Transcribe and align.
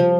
Hallo. 0.00 0.16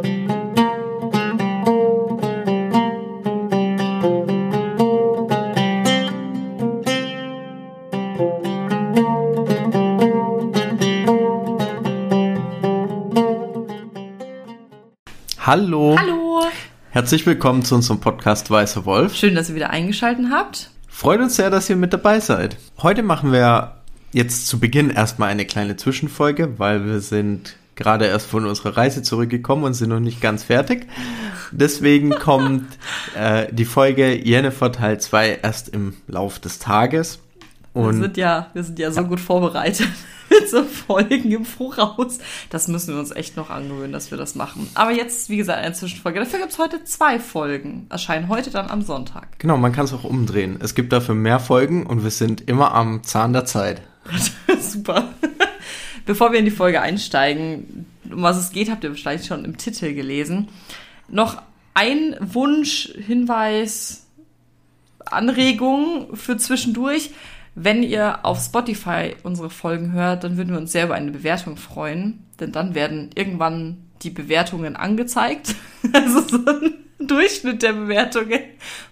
Hallo. 15.98 16.42
Herzlich 16.90 17.24
willkommen 17.24 17.64
zu 17.64 17.74
unserem 17.76 18.00
Podcast 18.00 18.50
Weißer 18.50 18.84
Wolf. 18.84 19.14
Schön, 19.14 19.34
dass 19.34 19.48
ihr 19.48 19.54
wieder 19.54 19.70
eingeschaltet 19.70 20.26
habt. 20.30 20.70
Freut 20.88 21.20
uns 21.20 21.36
sehr, 21.36 21.48
dass 21.48 21.70
ihr 21.70 21.76
mit 21.76 21.94
dabei 21.94 22.20
seid. 22.20 22.58
Heute 22.82 23.02
machen 23.02 23.32
wir 23.32 23.76
jetzt 24.12 24.46
zu 24.46 24.60
Beginn 24.60 24.90
erstmal 24.90 25.30
eine 25.30 25.46
kleine 25.46 25.76
Zwischenfolge, 25.76 26.58
weil 26.58 26.84
wir 26.84 27.00
sind 27.00 27.56
gerade 27.80 28.06
erst 28.06 28.26
von 28.26 28.46
unserer 28.46 28.76
Reise 28.76 29.02
zurückgekommen 29.02 29.64
und 29.64 29.74
sind 29.74 29.88
noch 29.88 30.00
nicht 30.00 30.20
ganz 30.20 30.44
fertig. 30.44 30.86
Deswegen 31.50 32.11
kommt 32.19 32.66
äh, 33.16 33.52
die 33.52 33.65
Folge 33.65 34.15
Jennifer 34.15 34.71
Teil 34.71 35.01
2 35.01 35.41
erst 35.43 35.71
im 35.71 35.95
Lauf 36.07 36.38
des 36.38 36.61
Tages. 36.61 37.19
Und 37.73 37.97
wir 37.97 38.02
sind 38.02 38.16
ja, 38.16 38.48
wir 38.52 38.62
sind 38.62 38.79
ja 38.79 38.91
so 38.91 39.01
ja. 39.01 39.07
gut 39.07 39.21
vorbereitet 39.21 39.88
mit 40.29 40.48
so 40.48 40.62
Folgen 40.65 41.33
im 41.33 41.45
Voraus. 41.45 42.19
Das 42.51 42.69
müssen 42.69 42.95
wir 42.95 43.01
uns 43.01 43.12
echt 43.12 43.37
noch 43.37 43.48
angewöhnen, 43.48 43.93
dass 43.93 44.10
wir 44.10 44.19
das 44.19 44.35
machen. 44.35 44.69
Aber 44.74 44.93
jetzt, 44.93 45.30
wie 45.30 45.37
gesagt, 45.37 45.59
eine 45.59 45.74
Zwischenfolge. 45.74 46.21
Dafür 46.21 46.41
gibt 46.41 46.52
es 46.52 46.59
heute 46.59 46.85
zwei 46.85 47.19
Folgen. 47.19 47.87
Erscheinen 47.88 48.29
heute 48.29 48.51
dann 48.51 48.69
am 48.71 48.83
Sonntag. 48.83 49.38
Genau, 49.38 49.57
man 49.57 49.73
kann 49.73 49.87
es 49.87 49.93
auch 49.93 50.05
umdrehen. 50.05 50.59
Es 50.60 50.74
gibt 50.74 50.93
dafür 50.93 51.15
mehr 51.15 51.41
Folgen 51.41 51.87
und 51.87 52.02
wir 52.02 52.10
sind 52.10 52.43
immer 52.49 52.74
am 52.74 53.02
Zahn 53.05 53.33
der 53.33 53.45
Zeit. 53.45 53.83
Super. 54.60 55.09
Bevor 56.07 56.33
wir 56.33 56.39
in 56.39 56.45
die 56.45 56.51
Folge 56.51 56.81
einsteigen, 56.81 57.87
um 58.11 58.23
was 58.23 58.37
es 58.37 58.53
geht, 58.53 58.71
habt 58.71 58.85
ihr 58.85 58.95
vielleicht 58.95 59.27
schon 59.27 59.45
im 59.45 59.57
Titel 59.57 59.95
gelesen. 59.95 60.49
Noch 61.09 61.43
ein 61.75 62.17
Wunsch, 62.21 62.93
Hinweis, 63.07 64.06
Anregung 65.05 66.16
für 66.16 66.36
zwischendurch. 66.36 67.11
Wenn 67.55 67.83
ihr 67.83 68.24
auf 68.24 68.41
Spotify 68.41 69.16
unsere 69.22 69.50
Folgen 69.50 69.92
hört, 69.92 70.24
dann 70.24 70.36
würden 70.36 70.52
wir 70.52 70.58
uns 70.58 70.72
sehr 70.72 70.84
über 70.84 70.94
eine 70.94 71.11
Bewertung 71.11 71.56
freuen, 71.56 72.24
denn 72.39 72.52
dann 72.52 72.74
werden 72.74 73.11
irgendwann 73.14 73.78
die 74.02 74.11
Bewertungen 74.11 74.77
angezeigt. 74.77 75.55
Also 75.94 76.20
so 76.20 76.36
ein 76.44 76.74
Durchschnitt 76.98 77.62
der 77.62 77.72
Bewertungen. 77.72 78.41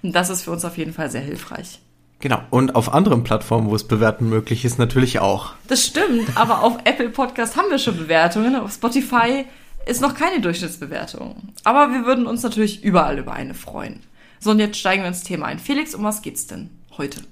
Und 0.03 0.15
das 0.15 0.31
ist 0.31 0.43
für 0.43 0.53
uns 0.53 0.65
auf 0.65 0.79
jeden 0.79 0.95
Fall 0.95 1.11
sehr 1.11 1.21
hilfreich. 1.21 1.81
Genau. 2.21 2.41
Und 2.51 2.75
auf 2.75 2.93
anderen 2.93 3.23
Plattformen, 3.23 3.71
wo 3.71 3.75
es 3.77 3.85
bewerten 3.85 4.29
möglich 4.29 4.65
ist, 4.65 4.79
natürlich 4.79 5.21
auch. 5.21 5.53
Das 5.69 5.87
stimmt, 5.87 6.37
aber 6.37 6.63
auf 6.65 6.79
Apple 6.85 7.11
Podcast 7.11 7.57
haben 7.57 7.71
wir 7.71 7.79
schon 7.79 7.97
Bewertungen. 7.97 8.57
Auf 8.57 8.73
Spotify 8.73 9.45
ist 9.87 10.01
noch 10.01 10.15
keine 10.15 10.41
Durchschnittsbewertung. 10.41 11.37
Aber 11.65 11.93
wir 11.93 12.05
würden 12.05 12.27
uns 12.27 12.43
natürlich 12.43 12.83
überall 12.83 13.19
über 13.19 13.33
eine 13.33 13.55
freuen. 13.55 14.01
So, 14.41 14.51
und 14.51 14.59
jetzt 14.59 14.79
steigen 14.79 15.03
wir 15.03 15.09
ins 15.09 15.23
Thema 15.23 15.47
ein. 15.47 15.59
Felix, 15.59 15.95
um 15.95 16.03
was 16.03 16.23
geht's 16.23 16.47
denn 16.47 16.71
heute? 16.97 17.23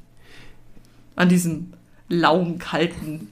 an 1.17 1.29
diesem 1.29 1.73
lauen, 2.09 2.59
kalten 2.59 3.29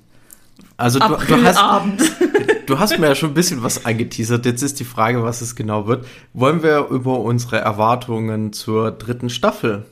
also 0.77 0.98
du, 0.98 1.06
du, 1.06 1.42
hast, 1.44 1.61
du 2.66 2.78
hast 2.80 2.98
mir 2.98 3.06
ja 3.06 3.14
schon 3.14 3.30
ein 3.30 3.34
bisschen 3.34 3.62
was 3.62 3.84
angeteasert. 3.84 4.44
Jetzt 4.44 4.62
ist 4.62 4.80
die 4.80 4.84
Frage, 4.84 5.22
was 5.22 5.41
es 5.41 5.55
genau 5.55 5.86
wird. 5.86 6.05
Wollen 6.33 6.64
wir 6.64 6.89
über 6.89 7.20
unsere 7.20 7.58
Erwartungen 7.58 8.52
zur 8.52 8.91
dritten 8.91 9.30
Staffel 9.30 9.84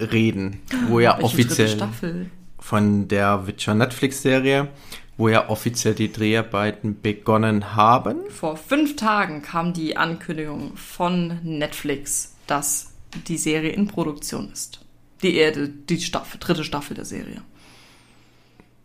reden, 0.00 0.60
wo 0.88 1.00
ja 1.00 1.12
Welche 1.12 1.24
offiziell 1.24 1.90
von 2.58 3.08
der 3.08 3.46
Witcher 3.46 3.74
Netflix-Serie, 3.74 4.68
wo 5.16 5.28
ja 5.28 5.48
offiziell 5.48 5.94
die 5.94 6.12
Dreharbeiten 6.12 7.00
begonnen 7.00 7.74
haben. 7.74 8.18
Vor 8.30 8.56
fünf 8.56 8.96
Tagen 8.96 9.42
kam 9.42 9.72
die 9.72 9.96
Ankündigung 9.96 10.76
von 10.76 11.38
Netflix, 11.42 12.34
dass 12.46 12.92
die 13.28 13.38
Serie 13.38 13.70
in 13.70 13.86
Produktion 13.86 14.50
ist. 14.52 14.80
Die, 15.22 15.38
äh, 15.38 15.70
die 15.88 16.00
Staffel, 16.00 16.38
dritte 16.38 16.64
Staffel 16.64 16.94
der 16.94 17.04
Serie. 17.04 17.42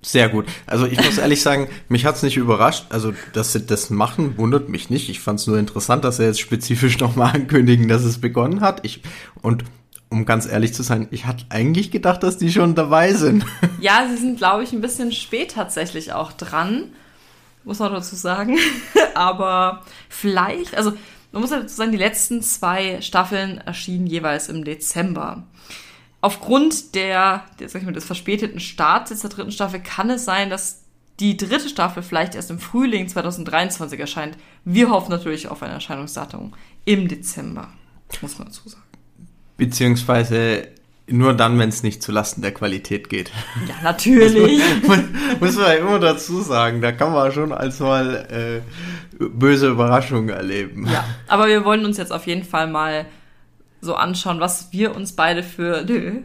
Sehr 0.05 0.29
gut. 0.29 0.45
Also 0.67 0.85
ich 0.85 1.03
muss 1.03 1.17
ehrlich 1.17 1.41
sagen, 1.41 1.67
mich 1.89 2.05
hat's 2.05 2.21
nicht 2.21 2.37
überrascht. 2.37 2.85
Also, 2.89 3.13
dass 3.33 3.53
sie 3.53 3.65
das 3.65 3.89
machen, 3.89 4.37
wundert 4.37 4.69
mich 4.69 4.91
nicht. 4.91 5.09
Ich 5.09 5.19
fand's 5.19 5.47
nur 5.47 5.57
interessant, 5.57 6.03
dass 6.03 6.17
sie 6.17 6.25
jetzt 6.25 6.39
spezifisch 6.39 6.99
nochmal 6.99 7.33
ankündigen, 7.33 7.87
dass 7.87 8.03
es 8.03 8.19
begonnen 8.21 8.61
hat. 8.61 8.85
Ich, 8.85 9.01
und 9.41 9.63
um 10.15 10.25
ganz 10.25 10.45
ehrlich 10.45 10.73
zu 10.73 10.81
sein, 10.81 11.07
ich 11.11 11.25
hatte 11.25 11.45
eigentlich 11.49 11.91
gedacht, 11.91 12.23
dass 12.23 12.37
die 12.37 12.51
schon 12.51 12.75
dabei 12.75 13.13
sind. 13.13 13.45
Ja, 13.79 14.07
sie 14.09 14.17
sind, 14.17 14.37
glaube 14.37 14.63
ich, 14.63 14.71
ein 14.73 14.81
bisschen 14.81 15.11
spät 15.11 15.51
tatsächlich 15.51 16.13
auch 16.13 16.31
dran. 16.31 16.93
Muss 17.63 17.79
man 17.79 17.91
dazu 17.91 18.15
sagen. 18.15 18.57
Aber 19.13 19.83
vielleicht, 20.09 20.75
also 20.75 20.93
man 21.31 21.41
muss 21.41 21.51
dazu 21.51 21.75
sagen, 21.75 21.91
die 21.91 21.97
letzten 21.97 22.41
zwei 22.41 23.01
Staffeln 23.01 23.59
erschienen 23.59 24.07
jeweils 24.07 24.49
im 24.49 24.63
Dezember 24.63 25.43
aufgrund 26.25 26.95
der, 26.95 27.43
sag 27.59 27.75
ich 27.75 27.83
mal, 27.85 27.93
des 27.93 28.05
verspäteten 28.05 28.59
Starts 28.59 29.21
der 29.21 29.29
dritten 29.29 29.51
Staffel 29.51 29.79
kann 29.79 30.09
es 30.09 30.25
sein, 30.25 30.49
dass 30.49 30.81
die 31.19 31.37
dritte 31.37 31.69
Staffel 31.69 32.01
vielleicht 32.01 32.33
erst 32.33 32.49
im 32.49 32.57
Frühling 32.57 33.07
2023 33.07 33.99
erscheint. 33.99 34.35
Wir 34.63 34.89
hoffen 34.89 35.11
natürlich 35.11 35.49
auf 35.49 35.61
ein 35.61 35.69
Erscheinungsdatum 35.69 36.55
im 36.83 37.07
Dezember, 37.07 37.67
muss 38.23 38.39
man 38.39 38.47
dazu 38.47 38.67
sagen. 38.67 38.84
Beziehungsweise 39.57 40.67
nur 41.07 41.33
dann, 41.33 41.59
wenn 41.59 41.69
es 41.69 41.83
nicht 41.83 42.01
zulasten 42.01 42.41
der 42.41 42.51
Qualität 42.51 43.09
geht. 43.09 43.31
Ja, 43.67 43.75
natürlich. 43.83 44.61
muss, 44.81 44.87
man, 44.87 45.15
muss 45.39 45.55
man 45.55 45.65
ja 45.65 45.73
immer 45.73 45.99
dazu 45.99 46.41
sagen, 46.41 46.81
da 46.81 46.91
kann 46.91 47.13
man 47.13 47.31
schon 47.31 47.51
als 47.51 47.79
mal 47.79 48.63
äh, 49.21 49.23
böse 49.23 49.69
Überraschungen 49.69 50.29
erleben. 50.29 50.87
Ja, 50.91 51.05
aber 51.27 51.47
wir 51.47 51.63
wollen 51.63 51.85
uns 51.85 51.97
jetzt 51.97 52.11
auf 52.11 52.25
jeden 52.25 52.43
Fall 52.43 52.67
mal 52.67 53.05
so 53.85 53.95
anschauen, 53.95 54.39
was 54.39 54.73
wir 54.73 54.95
uns 54.95 55.13
beide 55.13 55.43
für, 55.43 55.85
nö, 55.87 56.21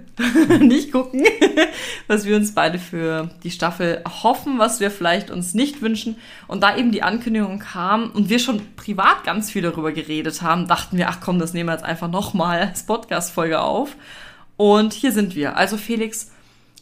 nicht 0.59 0.91
gucken, 0.91 1.25
was 2.09 2.25
wir 2.25 2.37
uns 2.37 2.54
beide 2.54 2.78
für 2.78 3.31
die 3.44 3.50
Staffel 3.50 4.03
hoffen, 4.22 4.59
was 4.59 4.81
wir 4.81 4.91
vielleicht 4.91 5.31
uns 5.31 5.54
nicht 5.54 5.82
wünschen. 5.82 6.16
Und 6.48 6.62
da 6.62 6.76
eben 6.76 6.91
die 6.91 7.03
Ankündigung 7.03 7.60
kam 7.60 8.10
und 8.10 8.28
wir 8.28 8.38
schon 8.38 8.62
privat 8.75 9.25
ganz 9.25 9.50
viel 9.50 9.62
darüber 9.62 9.93
geredet 9.93 10.43
haben, 10.43 10.66
dachten 10.66 10.97
wir, 10.97 11.09
ach 11.09 11.21
komm, 11.21 11.38
das 11.38 11.53
nehmen 11.53 11.69
wir 11.69 11.75
jetzt 11.75 11.84
einfach 11.84 12.10
nochmal 12.10 12.60
als 12.60 12.87
Podcast-Folge 12.87 13.60
auf. 13.60 13.97
Und 14.56 14.92
hier 14.92 15.12
sind 15.12 15.34
wir. 15.34 15.56
Also 15.56 15.77
Felix, 15.77 16.32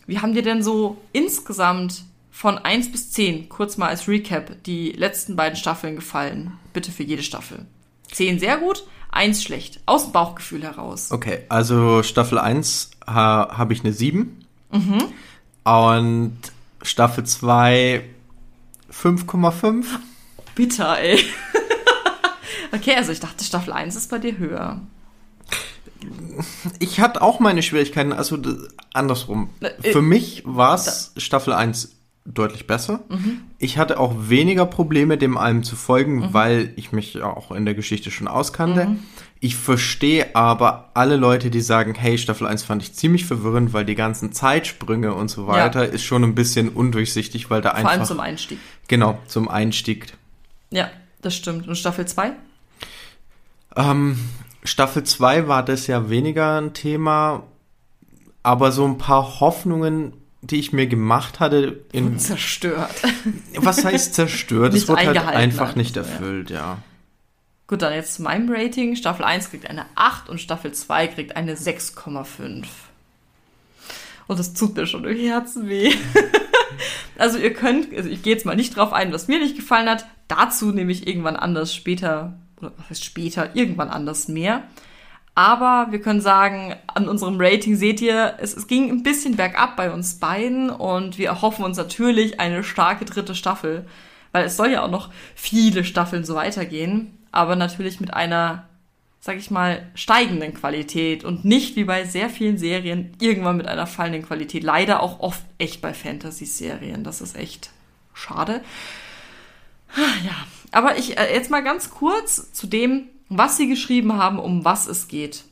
wie 0.07 0.19
haben 0.19 0.35
dir 0.35 0.43
denn 0.43 0.63
so 0.63 0.97
insgesamt 1.13 2.05
von 2.31 2.57
1 2.57 2.91
bis 2.91 3.11
10, 3.13 3.49
kurz 3.49 3.77
mal 3.77 3.89
als 3.89 4.09
Recap, 4.09 4.63
die 4.65 4.93
letzten 4.93 5.37
beiden 5.37 5.57
Staffeln 5.57 5.97
gefallen? 5.97 6.53
Bitte 6.73 6.91
für 6.91 7.03
jede 7.03 7.23
Staffel. 7.23 7.67
10 8.13 8.39
sehr 8.39 8.57
gut, 8.57 8.85
Eins 9.19 9.43
schlecht. 9.43 9.81
Aus 9.85 10.05
dem 10.05 10.13
Bauchgefühl 10.13 10.63
heraus. 10.63 11.11
Okay, 11.11 11.41
also 11.49 12.05
Staffel 12.05 12.39
1 12.39 12.93
ha, 13.05 13.49
habe 13.59 13.73
ich 13.73 13.81
eine 13.81 13.93
7. 13.93 14.47
Mhm. 14.71 15.03
Und 15.65 16.39
Staffel 16.83 17.25
2 17.25 18.05
5,5. 18.93 19.87
Bitter, 20.55 21.01
ey. 21.01 21.19
okay, 22.73 22.95
also 22.95 23.11
ich 23.11 23.19
dachte, 23.19 23.43
Staffel 23.43 23.73
1 23.73 23.97
ist 23.97 24.09
bei 24.09 24.19
dir 24.19 24.39
höher. 24.39 24.83
Ich 26.79 27.01
hatte 27.01 27.21
auch 27.21 27.41
meine 27.41 27.65
Schwierigkeiten, 27.65 28.13
also 28.13 28.39
andersrum. 28.93 29.51
Äh, 29.59 29.91
Für 29.91 30.01
mich 30.01 30.45
war 30.47 30.77
es 30.77 31.13
Staffel 31.17 31.55
1 31.55 31.98
deutlich 32.35 32.67
besser. 32.67 33.01
Mhm. 33.09 33.41
Ich 33.59 33.79
hatte 33.79 33.99
auch 33.99 34.15
weniger 34.29 34.67
Probleme, 34.67 35.19
dem 35.19 35.37
allem 35.37 35.63
zu 35.63 35.77
folgen, 35.77 36.17
mhm. 36.17 36.35
weil 36.35 36.73
ich 36.77 36.93
mich 36.93 37.23
auch 37.23 37.53
in 37.53 37.65
der 37.65 37.75
Geschichte 37.75 38.11
schon 38.11 38.29
auskannte. 38.29 38.87
Mhm. 38.87 38.99
Ich 39.41 39.57
verstehe 39.57 40.35
aber 40.35 40.91
alle 40.95 41.17
Leute, 41.17 41.51
die 41.51 41.61
sagen, 41.61 41.95
hey, 41.95 42.19
Staffel 42.19 42.47
1 42.47 42.65
fand 42.65 42.83
ich 42.83 42.95
ziemlich 42.95 43.25
verwirrend, 43.25 43.73
weil 43.73 43.85
die 43.85 43.95
ganzen 43.95 44.33
Zeitsprünge 44.33 45.15
und 45.15 45.29
so 45.29 45.47
weiter 45.47 45.85
ja. 45.85 45.91
ist 45.91 46.03
schon 46.03 46.25
ein 46.25 46.35
bisschen 46.35 46.69
undurchsichtig, 46.69 47.49
weil 47.49 47.63
da 47.63 47.71
Vor 47.71 47.79
einfach... 47.79 47.91
Vor 47.91 47.99
allem 48.01 48.07
zum 48.07 48.21
Einstieg. 48.21 48.59
Genau, 48.89 49.19
zum 49.27 49.49
Einstieg. 49.49 50.13
Ja, 50.71 50.91
das 51.23 51.37
stimmt. 51.37 51.69
Und 51.69 51.77
Staffel 51.77 52.07
2? 52.07 52.33
Ähm, 53.77 54.19
Staffel 54.65 55.05
2 55.05 55.47
war 55.47 55.65
das 55.65 55.87
ja 55.87 56.11
weniger 56.11 56.61
ein 56.61 56.75
Thema, 56.75 57.45
aber 58.43 58.73
so 58.73 58.85
ein 58.85 58.99
paar 58.99 59.41
Hoffnungen 59.41 60.13
die 60.51 60.59
ich 60.59 60.73
mir 60.73 60.87
gemacht 60.87 61.41
hatte, 61.41 61.85
in 61.93 62.19
zerstört. 62.19 62.95
Was 63.57 63.85
heißt 63.85 64.15
zerstört? 64.15 64.75
Es 64.79 64.89
wurde 64.89 65.07
halt 65.07 65.19
einfach 65.19 65.77
nicht 65.77 65.97
erfüllt, 65.97 66.51
ja. 66.51 66.57
ja. 66.57 66.79
Gut, 67.69 67.83
dann 67.83 67.93
jetzt 67.93 68.15
zu 68.15 68.23
meinem 68.23 68.51
Rating. 68.51 68.97
Staffel 68.97 69.25
1 69.25 69.51
kriegt 69.51 69.69
eine 69.69 69.85
8 69.95 70.31
und 70.31 70.41
Staffel 70.41 70.73
2 70.73 71.09
kriegt 71.09 71.37
eine 71.37 71.55
6,5. 71.55 72.65
Und 74.27 74.39
das 74.39 74.55
tut 74.55 74.75
mir 74.75 74.87
schon 74.87 75.05
im 75.05 75.19
Herzen 75.19 75.69
weh. 75.69 75.93
also 77.19 77.39
ihr 77.39 77.53
könnt, 77.53 77.95
also 77.95 78.09
ich 78.09 78.23
gehe 78.23 78.33
jetzt 78.33 78.47
mal 78.47 78.57
nicht 78.57 78.75
drauf 78.75 78.93
ein, 78.93 79.13
was 79.13 79.29
mir 79.29 79.39
nicht 79.39 79.57
gefallen 79.57 79.89
hat. 79.89 80.07
Dazu 80.29 80.73
nehme 80.73 80.93
ich 80.93 81.07
irgendwann 81.07 81.37
anders 81.37 81.75
später, 81.75 82.39
oder 82.59 82.73
was 82.79 82.91
heißt 82.91 83.05
später, 83.05 83.55
irgendwann 83.55 83.91
anders 83.91 84.29
mehr. 84.29 84.63
Aber 85.39 85.93
wir 85.93 86.01
können 86.01 86.21
sagen, 86.21 86.75
an 86.89 87.09
unserem 87.09 87.37
Rating 87.39 87.77
seht 87.77 88.01
ihr, 88.01 88.35
es, 88.41 88.57
es 88.57 88.67
ging 88.67 88.91
ein 88.91 89.05
bisschen 89.05 89.37
bergab 89.37 89.77
bei 89.77 89.93
uns 89.93 90.19
beiden 90.19 90.69
und 90.69 91.17
wir 91.17 91.29
erhoffen 91.29 91.65
uns 91.65 91.77
natürlich 91.77 92.41
eine 92.41 92.65
starke 92.65 93.05
dritte 93.05 93.37
Staffel, 93.37 93.87
weil 94.33 94.47
es 94.47 94.57
soll 94.57 94.73
ja 94.73 94.83
auch 94.83 94.91
noch 94.91 95.11
viele 95.37 95.85
Staffeln 95.85 96.25
so 96.25 96.35
weitergehen. 96.35 97.17
aber 97.31 97.55
natürlich 97.55 98.01
mit 98.01 98.13
einer, 98.13 98.67
sag 99.21 99.37
ich 99.37 99.53
mal, 99.53 99.89
steigenden 99.95 100.55
Qualität 100.55 101.23
und 101.23 101.45
nicht 101.45 101.77
wie 101.77 101.85
bei 101.85 102.05
sehr 102.05 102.31
vielen 102.31 102.59
Serien 102.59 103.13
irgendwann 103.21 103.59
mit 103.59 103.69
einer 103.69 103.87
fallenden 103.87 104.25
Qualität. 104.25 104.65
Leider 104.65 105.05
auch 105.05 105.21
oft 105.21 105.43
echt 105.59 105.81
bei 105.81 105.95
Fantasy-Serien. 105.95 107.05
Das 107.05 107.21
ist 107.21 107.37
echt 107.37 107.71
schade. 108.13 108.61
Ja, 109.97 110.35
aber 110.73 110.99
ich 110.99 111.17
äh, 111.17 111.33
jetzt 111.33 111.49
mal 111.49 111.63
ganz 111.63 111.91
kurz 111.91 112.53
zu 112.53 112.67
dem, 112.67 113.09
was 113.29 113.57
sie 113.57 113.69
geschrieben 113.69 114.15
haben, 114.15 114.39
um 114.39 114.65
was 114.65 114.87
es 114.87 115.09
geht. 115.09 115.45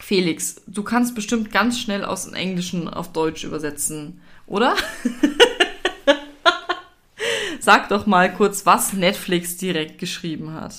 Felix, 0.00 0.62
du 0.66 0.82
kannst 0.82 1.14
bestimmt 1.14 1.50
ganz 1.52 1.78
schnell 1.78 2.04
aus 2.04 2.24
dem 2.24 2.34
Englischen 2.34 2.88
auf 2.88 3.12
Deutsch 3.12 3.44
übersetzen, 3.44 4.20
oder? 4.46 4.76
Sag 7.60 7.88
doch 7.88 8.04
mal 8.04 8.32
kurz, 8.32 8.66
was 8.66 8.92
Netflix 8.92 9.56
direkt 9.56 9.98
geschrieben 9.98 10.52
hat. 10.52 10.74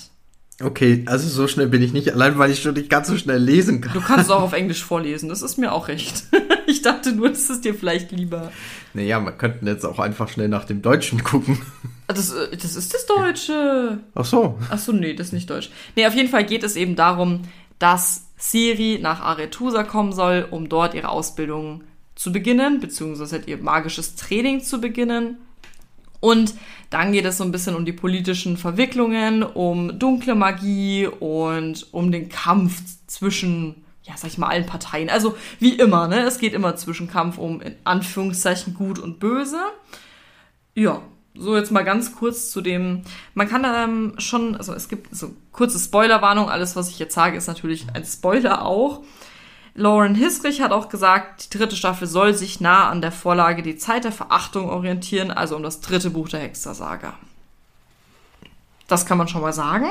Okay, 0.62 1.02
also 1.06 1.28
so 1.28 1.48
schnell 1.48 1.66
bin 1.66 1.82
ich 1.82 1.92
nicht, 1.92 2.10
allein 2.12 2.38
weil 2.38 2.50
ich 2.50 2.62
schon 2.62 2.74
nicht 2.74 2.88
ganz 2.88 3.08
so 3.08 3.18
schnell 3.18 3.42
lesen 3.42 3.82
kann. 3.82 3.92
Du 3.92 4.00
kannst 4.00 4.26
es 4.26 4.30
auch 4.30 4.40
auf 4.40 4.52
Englisch 4.54 4.84
vorlesen, 4.84 5.28
das 5.28 5.42
ist 5.42 5.58
mir 5.58 5.72
auch 5.72 5.88
recht. 5.88 6.24
Ich 6.68 6.82
dachte 6.82 7.12
nur, 7.12 7.28
das 7.28 7.48
ist 7.48 7.64
dir 7.64 7.76
vielleicht 7.76 8.10
lieber. 8.10 8.50
Naja, 8.92 9.20
man 9.20 9.38
könnte 9.38 9.64
jetzt 9.66 9.84
auch 9.84 10.00
einfach 10.00 10.28
schnell 10.28 10.48
nach 10.48 10.64
dem 10.64 10.82
Deutschen 10.82 11.22
gucken. 11.22 11.62
Das, 12.06 12.32
äh, 12.32 12.56
das 12.56 12.76
ist 12.76 12.94
das 12.94 13.06
Deutsche. 13.06 14.00
Ach 14.14 14.24
so. 14.24 14.58
Ach 14.70 14.78
so, 14.78 14.92
nee, 14.92 15.14
das 15.14 15.28
ist 15.28 15.32
nicht 15.32 15.50
Deutsch. 15.50 15.70
Nee, 15.96 16.06
auf 16.06 16.14
jeden 16.14 16.28
Fall 16.28 16.44
geht 16.44 16.62
es 16.62 16.76
eben 16.76 16.96
darum, 16.96 17.42
dass 17.78 18.26
Siri 18.36 18.98
nach 19.00 19.20
Aretusa 19.20 19.82
kommen 19.82 20.12
soll, 20.12 20.46
um 20.50 20.68
dort 20.68 20.94
ihre 20.94 21.08
Ausbildung 21.08 21.84
zu 22.14 22.32
beginnen, 22.32 22.80
beziehungsweise 22.80 23.42
ihr 23.46 23.58
magisches 23.58 24.14
Training 24.14 24.62
zu 24.62 24.80
beginnen. 24.80 25.38
Und 26.20 26.54
dann 26.90 27.12
geht 27.12 27.24
es 27.24 27.38
so 27.38 27.44
ein 27.44 27.52
bisschen 27.52 27.76
um 27.76 27.84
die 27.84 27.92
politischen 27.92 28.56
Verwicklungen, 28.56 29.42
um 29.42 29.98
dunkle 29.98 30.34
Magie 30.34 31.06
und 31.06 31.86
um 31.92 32.10
den 32.10 32.28
Kampf 32.28 32.82
zwischen, 33.06 33.84
ja, 34.02 34.16
sag 34.16 34.30
ich 34.30 34.38
mal, 34.38 34.48
allen 34.48 34.66
Parteien. 34.66 35.10
Also 35.10 35.36
wie 35.58 35.74
immer, 35.74 36.08
ne? 36.08 36.20
Es 36.20 36.38
geht 36.38 36.54
immer 36.54 36.76
zwischen 36.76 37.08
Kampf 37.08 37.38
um 37.38 37.60
in 37.60 37.76
Anführungszeichen 37.84 38.74
gut 38.74 38.98
und 38.98 39.20
böse. 39.20 39.60
Ja, 40.74 41.02
so 41.38 41.56
jetzt 41.56 41.70
mal 41.70 41.84
ganz 41.84 42.14
kurz 42.14 42.50
zu 42.50 42.60
dem. 42.60 43.02
Man 43.34 43.48
kann 43.48 43.64
ähm, 43.64 44.14
schon, 44.18 44.56
also 44.56 44.72
es 44.72 44.88
gibt 44.88 45.14
so 45.14 45.34
kurze 45.52 45.78
Spoilerwarnung. 45.78 46.48
Alles, 46.48 46.76
was 46.76 46.88
ich 46.90 46.98
jetzt 46.98 47.14
sage, 47.14 47.36
ist 47.36 47.46
natürlich 47.46 47.86
ein 47.94 48.04
Spoiler 48.04 48.64
auch. 48.64 49.02
Lauren 49.74 50.14
Hisrich 50.14 50.62
hat 50.62 50.72
auch 50.72 50.88
gesagt, 50.88 51.44
die 51.52 51.58
dritte 51.58 51.76
Staffel 51.76 52.06
soll 52.08 52.32
sich 52.32 52.60
nah 52.60 52.88
an 52.88 53.02
der 53.02 53.12
Vorlage 53.12 53.62
Die 53.62 53.76
Zeit 53.76 54.04
der 54.04 54.12
Verachtung 54.12 54.70
orientieren, 54.70 55.30
also 55.30 55.54
um 55.54 55.62
das 55.62 55.82
dritte 55.82 56.10
Buch 56.10 56.30
der 56.30 56.40
Hexersaga. 56.40 57.14
Das 58.88 59.04
kann 59.04 59.18
man 59.18 59.28
schon 59.28 59.42
mal 59.42 59.52
sagen. 59.52 59.88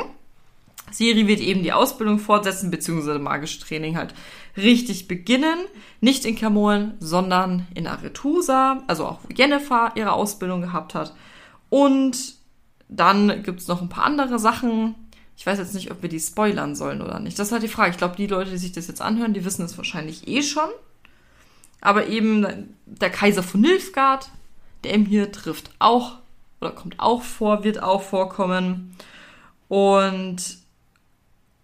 Siri 0.91 1.27
wird 1.27 1.39
eben 1.39 1.63
die 1.63 1.73
Ausbildung 1.73 2.19
fortsetzen, 2.19 2.71
beziehungsweise 2.71 3.19
magische 3.19 3.59
Training 3.59 3.97
halt 3.97 4.13
richtig 4.57 5.07
beginnen. 5.07 5.59
Nicht 5.99 6.25
in 6.25 6.35
Kamolen, 6.35 6.93
sondern 6.99 7.67
in 7.73 7.87
Aretusa, 7.87 8.83
also 8.87 9.05
auch 9.05 9.19
wo 9.23 9.33
Jennifer 9.33 9.91
ihre 9.95 10.13
Ausbildung 10.13 10.61
gehabt 10.61 10.95
hat. 10.95 11.13
Und 11.75 12.35
dann 12.87 13.43
gibt's 13.43 13.67
noch 13.67 13.81
ein 13.81 13.89
paar 13.89 14.05
andere 14.05 14.39
Sachen, 14.39 14.95
ich 15.35 15.45
weiß 15.45 15.57
jetzt 15.57 15.73
nicht, 15.73 15.91
ob 15.91 16.01
wir 16.01 16.07
die 16.07 16.21
spoilern 16.21 16.73
sollen 16.73 17.01
oder 17.01 17.19
nicht. 17.19 17.37
Das 17.37 17.47
ist 17.47 17.51
halt 17.51 17.63
die 17.63 17.67
Frage. 17.67 17.91
Ich 17.91 17.97
glaube, 17.97 18.15
die 18.15 18.27
Leute, 18.27 18.51
die 18.51 18.57
sich 18.57 18.71
das 18.71 18.87
jetzt 18.87 19.01
anhören, 19.01 19.33
die 19.33 19.43
wissen 19.43 19.65
es 19.65 19.75
wahrscheinlich 19.75 20.25
eh 20.25 20.41
schon. 20.41 20.69
Aber 21.81 22.07
eben 22.07 22.73
der 22.85 23.09
Kaiser 23.09 23.43
von 23.43 23.59
Nilfgaard, 23.59 24.29
der 24.85 24.93
eben 24.93 25.05
hier 25.05 25.33
trifft 25.33 25.71
auch 25.79 26.19
oder 26.61 26.71
kommt 26.71 26.97
auch 27.01 27.23
vor, 27.23 27.65
wird 27.65 27.83
auch 27.83 28.03
vorkommen. 28.03 28.95
Und 29.67 30.59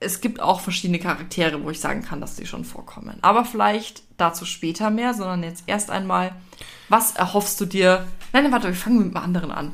es 0.02 0.20
gibt 0.20 0.42
auch 0.42 0.60
verschiedene 0.60 1.00
Charaktere, 1.00 1.64
wo 1.64 1.70
ich 1.70 1.80
sagen 1.80 2.02
kann, 2.02 2.20
dass 2.20 2.36
die 2.36 2.46
schon 2.46 2.66
vorkommen. 2.66 3.18
Aber 3.22 3.46
vielleicht 3.46 4.04
dazu 4.18 4.44
später 4.44 4.90
mehr, 4.90 5.14
sondern 5.14 5.44
jetzt 5.44 5.64
erst 5.68 5.90
einmal, 5.90 6.36
was 6.90 7.16
erhoffst 7.16 7.62
du 7.62 7.66
dir? 7.66 8.06
Nein, 8.34 8.52
warte, 8.52 8.68
wir 8.68 8.76
fangen 8.76 8.98
mit 8.98 9.14
dem 9.14 9.18
anderen 9.18 9.52
an. 9.52 9.72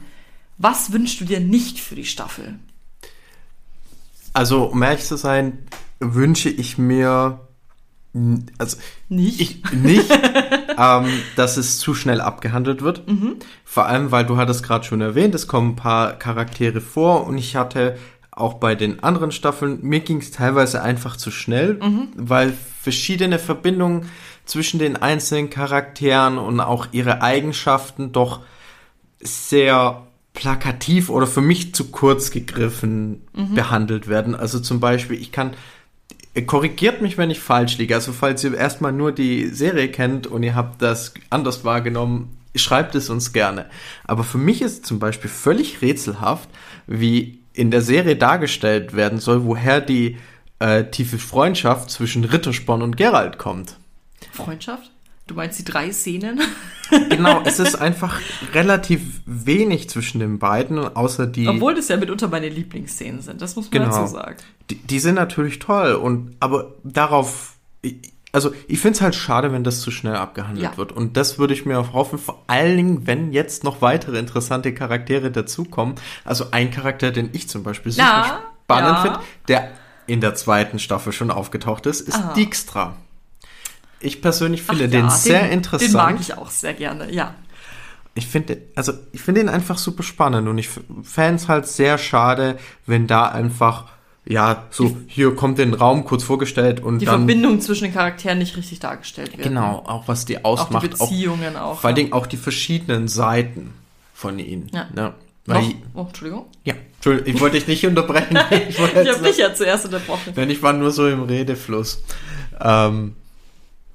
Was 0.58 0.92
wünschst 0.92 1.22
du 1.22 1.26
dir 1.26 1.40
nicht 1.40 1.80
für 1.80 1.96
die 1.96 2.06
Staffel? 2.06 2.60
Also, 4.34 4.66
um 4.66 4.82
ehrlich 4.84 5.06
zu 5.06 5.18
sein, 5.18 5.68
wünsche 6.00 6.50
ich 6.50 6.78
mir, 6.78 7.40
also 8.58 8.78
nicht, 9.10 9.42
ich, 9.42 9.72
nicht 9.72 10.12
ähm, 10.78 11.06
dass 11.36 11.58
es 11.58 11.80
zu 11.80 11.94
schnell 11.94 12.22
abgehandelt 12.22 12.82
wird. 12.82 13.08
Mhm. 13.08 13.38
Vor 13.66 13.88
allem, 13.88 14.12
weil 14.12 14.26
du 14.26 14.38
hattest 14.38 14.64
gerade 14.64 14.86
schon 14.86 15.02
erwähnt, 15.02 15.36
es 15.36 15.48
kommen 15.48 15.72
ein 15.72 15.76
paar 15.76 16.14
Charaktere 16.14 16.82
vor 16.82 17.26
und 17.26 17.38
ich 17.38 17.56
hatte 17.56 17.98
auch 18.32 18.56
bei 18.56 18.76
den 18.76 19.04
anderen 19.04 19.32
Staffeln, 19.32 19.80
mir 19.82 20.02
ging 20.02 20.20
es 20.20 20.30
teilweise 20.30 20.84
einfach 20.84 21.18
zu 21.18 21.32
schnell, 21.32 21.80
mhm. 21.82 22.10
weil 22.16 22.54
verschiedene 22.82 23.40
Verbindungen 23.40 24.10
zwischen 24.46 24.80
den 24.80 24.96
einzelnen 24.96 25.50
Charakteren 25.50 26.38
und 26.38 26.60
auch 26.60 26.88
ihre 26.92 27.22
Eigenschaften 27.24 28.12
doch 28.12 28.42
sehr 29.20 30.07
plakativ 30.38 31.10
oder 31.10 31.26
für 31.26 31.42
mich 31.42 31.74
zu 31.74 31.90
kurz 31.90 32.30
gegriffen 32.30 33.24
mhm. 33.34 33.56
behandelt 33.56 34.08
werden. 34.08 34.36
Also 34.36 34.60
zum 34.60 34.80
Beispiel, 34.80 35.20
ich 35.20 35.32
kann, 35.32 35.56
korrigiert 36.46 37.02
mich, 37.02 37.18
wenn 37.18 37.32
ich 37.32 37.40
falsch 37.40 37.80
liege. 37.80 37.96
Also 37.96 38.14
falls 38.14 38.44
ihr 38.44 38.54
erstmal 38.54 38.92
nur 38.92 39.12
die 39.12 39.48
Serie 39.48 39.90
kennt 39.90 40.28
und 40.28 40.44
ihr 40.44 40.54
habt 40.54 40.84
das 40.84 41.16
anders 41.32 41.66
wahrgenommen, 41.66 42.38
schreibt 42.56 42.94
es 42.94 43.10
uns 43.10 43.34
gerne. 43.34 43.66
Aber 44.04 44.24
für 44.24 44.38
mich 44.38 44.62
ist 44.62 44.86
zum 44.86 45.00
Beispiel 45.00 45.32
völlig 45.32 45.82
rätselhaft, 45.82 46.50
wie 46.86 47.40
in 47.54 47.72
der 47.72 47.82
Serie 47.82 48.16
dargestellt 48.16 48.96
werden 48.96 49.18
soll, 49.18 49.44
woher 49.44 49.82
die 49.82 50.18
äh, 50.60 50.84
tiefe 50.84 51.18
Freundschaft 51.18 51.90
zwischen 51.90 52.24
Rittersporn 52.24 52.84
und 52.84 52.96
Geralt 52.96 53.40
kommt. 53.40 53.76
Freundschaft? 54.34 54.92
Du 55.28 55.36
meinst 55.36 55.60
die 55.60 55.66
drei 55.66 55.92
Szenen? 55.92 56.42
genau, 57.10 57.42
es 57.44 57.60
ist 57.60 57.76
einfach 57.82 58.20
relativ 58.54 59.02
wenig 59.26 59.90
zwischen 59.90 60.20
den 60.20 60.40
beiden, 60.40 60.80
außer 60.80 61.28
die. 61.28 61.48
Obwohl 61.48 61.76
das 61.76 61.90
ja 61.90 61.98
mitunter 61.98 62.30
meine 62.30 62.48
Lieblingsszenen 62.48 63.22
sind, 63.22 63.42
das 63.42 63.56
muss 63.58 63.66
man 63.66 63.84
genau. 63.84 63.96
dazu 63.96 64.14
sagen. 64.14 64.38
Die, 64.70 64.76
die 64.76 65.00
sind 65.00 65.16
natürlich 65.16 65.60
toll 65.60 65.94
und 65.94 66.36
aber 66.40 66.74
darauf. 66.84 67.56
Also 68.32 68.54
ich 68.68 68.80
finde 68.80 68.98
es 68.98 69.02
halt 69.02 69.16
schade, 69.16 69.52
wenn 69.52 69.64
das 69.64 69.82
zu 69.82 69.90
schnell 69.90 70.16
abgehandelt 70.16 70.72
ja. 70.72 70.78
wird. 70.78 70.92
Und 70.92 71.18
das 71.18 71.40
würde 71.40 71.54
ich 71.54 71.66
mir 71.66 71.80
auch 71.80 71.94
hoffen, 71.94 72.20
vor 72.20 72.44
allen 72.48 72.78
Dingen, 72.78 73.08
wenn 73.08 73.32
jetzt 73.32 73.64
noch 73.64 73.82
weitere 73.82 74.20
interessante 74.20 74.74
Charaktere 74.74 75.32
dazukommen. 75.32 75.96
Also 76.24 76.52
ein 76.52 76.70
Charakter, 76.70 77.12
den 77.12 77.30
ich 77.34 77.50
zum 77.50 77.64
Beispiel 77.64 77.92
super 77.92 78.06
ja, 78.06 78.44
spannend 78.64 78.90
ja. 78.90 79.02
finde, 79.02 79.20
der 79.48 79.72
in 80.08 80.22
der 80.22 80.36
zweiten 80.36 80.78
Staffel 80.78 81.14
schon 81.14 81.32
aufgetaucht 81.32 81.86
ist, 81.86 82.02
ist 82.02 82.16
Aha. 82.16 82.34
Dijkstra. 82.34 82.96
Ich 84.00 84.22
persönlich 84.22 84.64
finde 84.64 84.86
Ach, 84.86 84.92
den 84.92 85.06
ja, 85.06 85.10
sehr 85.10 85.44
den, 85.44 85.52
interessant. 85.54 85.94
Den 85.94 85.98
mag 85.98 86.18
ich 86.20 86.34
auch 86.36 86.50
sehr 86.50 86.74
gerne, 86.74 87.12
ja. 87.12 87.34
Ich 88.14 88.28
finde, 88.28 88.58
also 88.76 88.94
ich 89.12 89.22
finde 89.22 89.42
ihn 89.42 89.50
einfach 89.50 89.78
super 89.78 90.04
spannend 90.04 90.48
und 90.48 90.58
ich 90.58 90.70
fände 91.04 91.36
es 91.36 91.48
halt 91.48 91.68
sehr 91.68 91.98
schade, 91.98 92.58
wenn 92.88 93.06
da 93.06 93.28
einfach, 93.28 93.86
ja, 94.26 94.66
so, 94.72 94.98
hier 95.08 95.36
kommt 95.36 95.60
den 95.60 95.76
Raum 95.76 96.04
kurz 96.04 96.24
vorgestellt 96.24 96.80
und 96.80 97.00
die 97.00 97.06
dann. 97.06 97.22
Verbindung 97.22 97.62
zwischen 97.62 97.86
den 97.86 97.94
Charakteren 97.94 98.40
nicht 98.40 98.58
richtig 98.58 98.80
dargestellt 98.80 99.38
wird. 99.38 99.48
Genau, 99.48 99.84
auch 99.86 100.08
was 100.08 100.26
die 100.26 100.44
ausmacht. 100.44 100.76
Auch 100.76 100.82
die 100.82 100.88
Beziehungen 100.88 101.56
auch. 101.56 101.62
auch 101.62 101.80
vor 101.80 101.90
allen 101.90 101.96
Dingen 101.96 102.14
auch 102.14 102.26
die 102.26 102.38
verschiedenen 102.38 103.08
Seiten 103.08 103.74
von 104.14 104.40
ihnen. 104.40 104.70
Ja. 104.74 104.88
Ne? 104.96 105.14
Weil 105.46 105.64
ich, 105.64 105.76
oh, 105.94 106.02
Entschuldigung. 106.02 106.46
Ja, 106.66 106.74
Entschuldigung, 106.96 107.34
ich 107.36 107.40
wollte 107.40 107.58
dich 107.58 107.68
nicht 107.68 107.86
unterbrechen. 107.86 108.38
ich, 108.68 108.78
ich 108.78 108.80
habe 108.80 109.24
dich 109.24 109.38
ja 109.38 109.54
zuerst 109.54 109.86
unterbrochen. 109.86 110.34
Denn 110.36 110.50
ich 110.50 110.62
war 110.62 110.74
nur 110.74 110.92
so 110.92 111.08
im 111.08 111.24
Redefluss. 111.24 112.04
Ähm, 112.60 113.16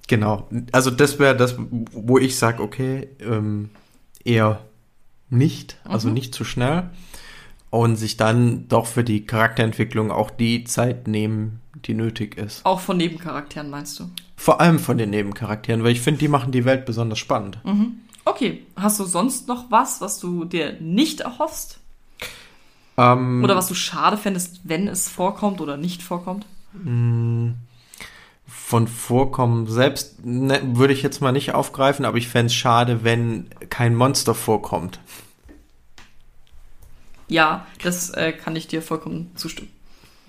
Genau. 0.08 0.48
Also 0.72 0.90
das 0.90 1.18
wäre 1.18 1.36
das, 1.36 1.56
wo 1.58 2.18
ich 2.18 2.36
sage, 2.36 2.62
okay, 2.62 3.08
ähm, 3.20 3.70
eher 4.24 4.60
nicht, 5.30 5.78
also 5.84 6.08
mhm. 6.08 6.14
nicht 6.14 6.34
zu 6.34 6.44
schnell. 6.44 6.90
Und 7.70 7.96
sich 7.96 8.18
dann 8.18 8.68
doch 8.68 8.84
für 8.84 9.02
die 9.02 9.24
Charakterentwicklung 9.24 10.10
auch 10.10 10.30
die 10.30 10.64
Zeit 10.64 11.08
nehmen, 11.08 11.60
die 11.86 11.94
nötig 11.94 12.36
ist. 12.36 12.66
Auch 12.66 12.80
von 12.80 12.98
Nebencharakteren 12.98 13.70
meinst 13.70 13.98
du? 13.98 14.10
Vor 14.36 14.60
allem 14.60 14.78
von 14.78 14.98
den 14.98 15.08
Nebencharakteren, 15.08 15.82
weil 15.82 15.92
ich 15.92 16.02
finde, 16.02 16.20
die 16.20 16.28
machen 16.28 16.52
die 16.52 16.66
Welt 16.66 16.84
besonders 16.84 17.18
spannend. 17.18 17.58
Mhm. 17.64 18.00
Okay, 18.26 18.66
hast 18.76 19.00
du 19.00 19.04
sonst 19.04 19.48
noch 19.48 19.70
was, 19.70 20.02
was 20.02 20.20
du 20.20 20.44
dir 20.44 20.76
nicht 20.80 21.20
erhoffst? 21.20 21.80
Ähm, 22.96 23.42
oder 23.42 23.56
was 23.56 23.68
du 23.68 23.74
schade 23.74 24.16
fändest, 24.16 24.60
wenn 24.64 24.86
es 24.86 25.08
vorkommt 25.08 25.60
oder 25.60 25.76
nicht 25.76 26.02
vorkommt? 26.02 26.46
Mh, 26.72 26.90
mm, 26.90 27.54
von 28.72 28.88
Vorkommen 28.88 29.66
selbst 29.66 30.24
ne, 30.24 30.58
würde 30.64 30.94
ich 30.94 31.02
jetzt 31.02 31.20
mal 31.20 31.32
nicht 31.32 31.52
aufgreifen, 31.52 32.06
aber 32.06 32.16
ich 32.16 32.28
fände 32.28 32.46
es 32.46 32.54
schade, 32.54 33.04
wenn 33.04 33.50
kein 33.68 33.94
Monster 33.94 34.34
vorkommt. 34.34 34.98
Ja, 37.28 37.66
das 37.82 38.08
äh, 38.08 38.32
kann 38.32 38.56
ich 38.56 38.68
dir 38.68 38.80
vollkommen 38.80 39.30
zustimmen. 39.34 39.68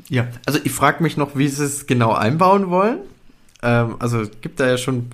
Ja, 0.09 0.27
also 0.45 0.59
ich 0.62 0.73
frage 0.73 1.01
mich 1.01 1.15
noch, 1.15 1.38
wie 1.38 1.47
sie 1.47 1.63
es 1.63 1.88
genau 1.88 2.12
einbauen 2.12 2.69
wollen. 2.69 2.97
Ähm, 3.62 3.95
also 4.00 4.23
gibt 4.41 4.59
da 4.59 4.67
ja 4.67 4.77
schon. 4.77 5.12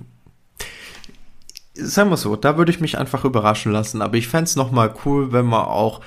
Sagen 1.74 2.10
wir 2.10 2.16
so, 2.16 2.34
da 2.34 2.58
würde 2.58 2.72
ich 2.72 2.80
mich 2.80 2.98
einfach 2.98 3.24
überraschen 3.24 3.70
lassen. 3.70 4.02
Aber 4.02 4.16
ich 4.16 4.26
fände 4.26 4.46
es 4.46 4.56
nochmal 4.56 4.92
cool, 5.04 5.30
wenn 5.30 5.46
man 5.46 5.66
auch, 5.66 6.00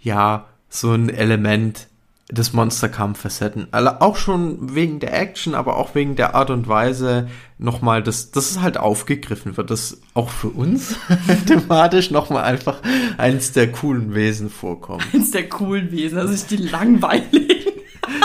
ja, 0.00 0.46
so 0.70 0.92
ein 0.92 1.10
Element 1.10 1.88
des 2.30 2.52
Monsterkampf-Facetten. 2.52 3.72
Auch 3.72 4.16
schon 4.16 4.74
wegen 4.74 5.00
der 5.00 5.18
Action, 5.18 5.54
aber 5.54 5.76
auch 5.76 5.94
wegen 5.94 6.16
der 6.16 6.34
Art 6.34 6.50
und 6.50 6.68
Weise 6.68 7.28
nochmal, 7.58 8.02
dass, 8.02 8.30
dass 8.30 8.50
es 8.50 8.60
halt 8.60 8.78
aufgegriffen 8.78 9.56
wird, 9.56 9.70
dass 9.70 10.00
auch 10.14 10.30
für 10.30 10.48
uns 10.48 10.96
thematisch 11.46 12.10
nochmal 12.10 12.44
einfach 12.44 12.80
eins 13.18 13.52
der 13.52 13.70
coolen 13.72 14.14
Wesen 14.14 14.50
vorkommt. 14.50 15.04
Eins 15.12 15.30
der 15.32 15.48
coolen 15.48 15.90
Wesen, 15.90 16.18
also 16.18 16.32
nicht 16.32 16.50
die 16.50 16.56
langweiligen. 16.56 17.72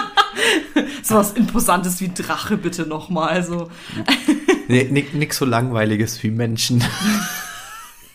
so 1.04 1.16
was 1.16 1.34
Imposantes 1.34 2.00
wie 2.02 2.12
Drache 2.14 2.58
bitte 2.58 2.86
nochmal. 2.86 3.30
Also. 3.30 3.70
nee, 4.68 5.08
nix 5.14 5.38
so 5.38 5.46
langweiliges 5.46 6.22
wie 6.24 6.32
Menschen. 6.32 6.84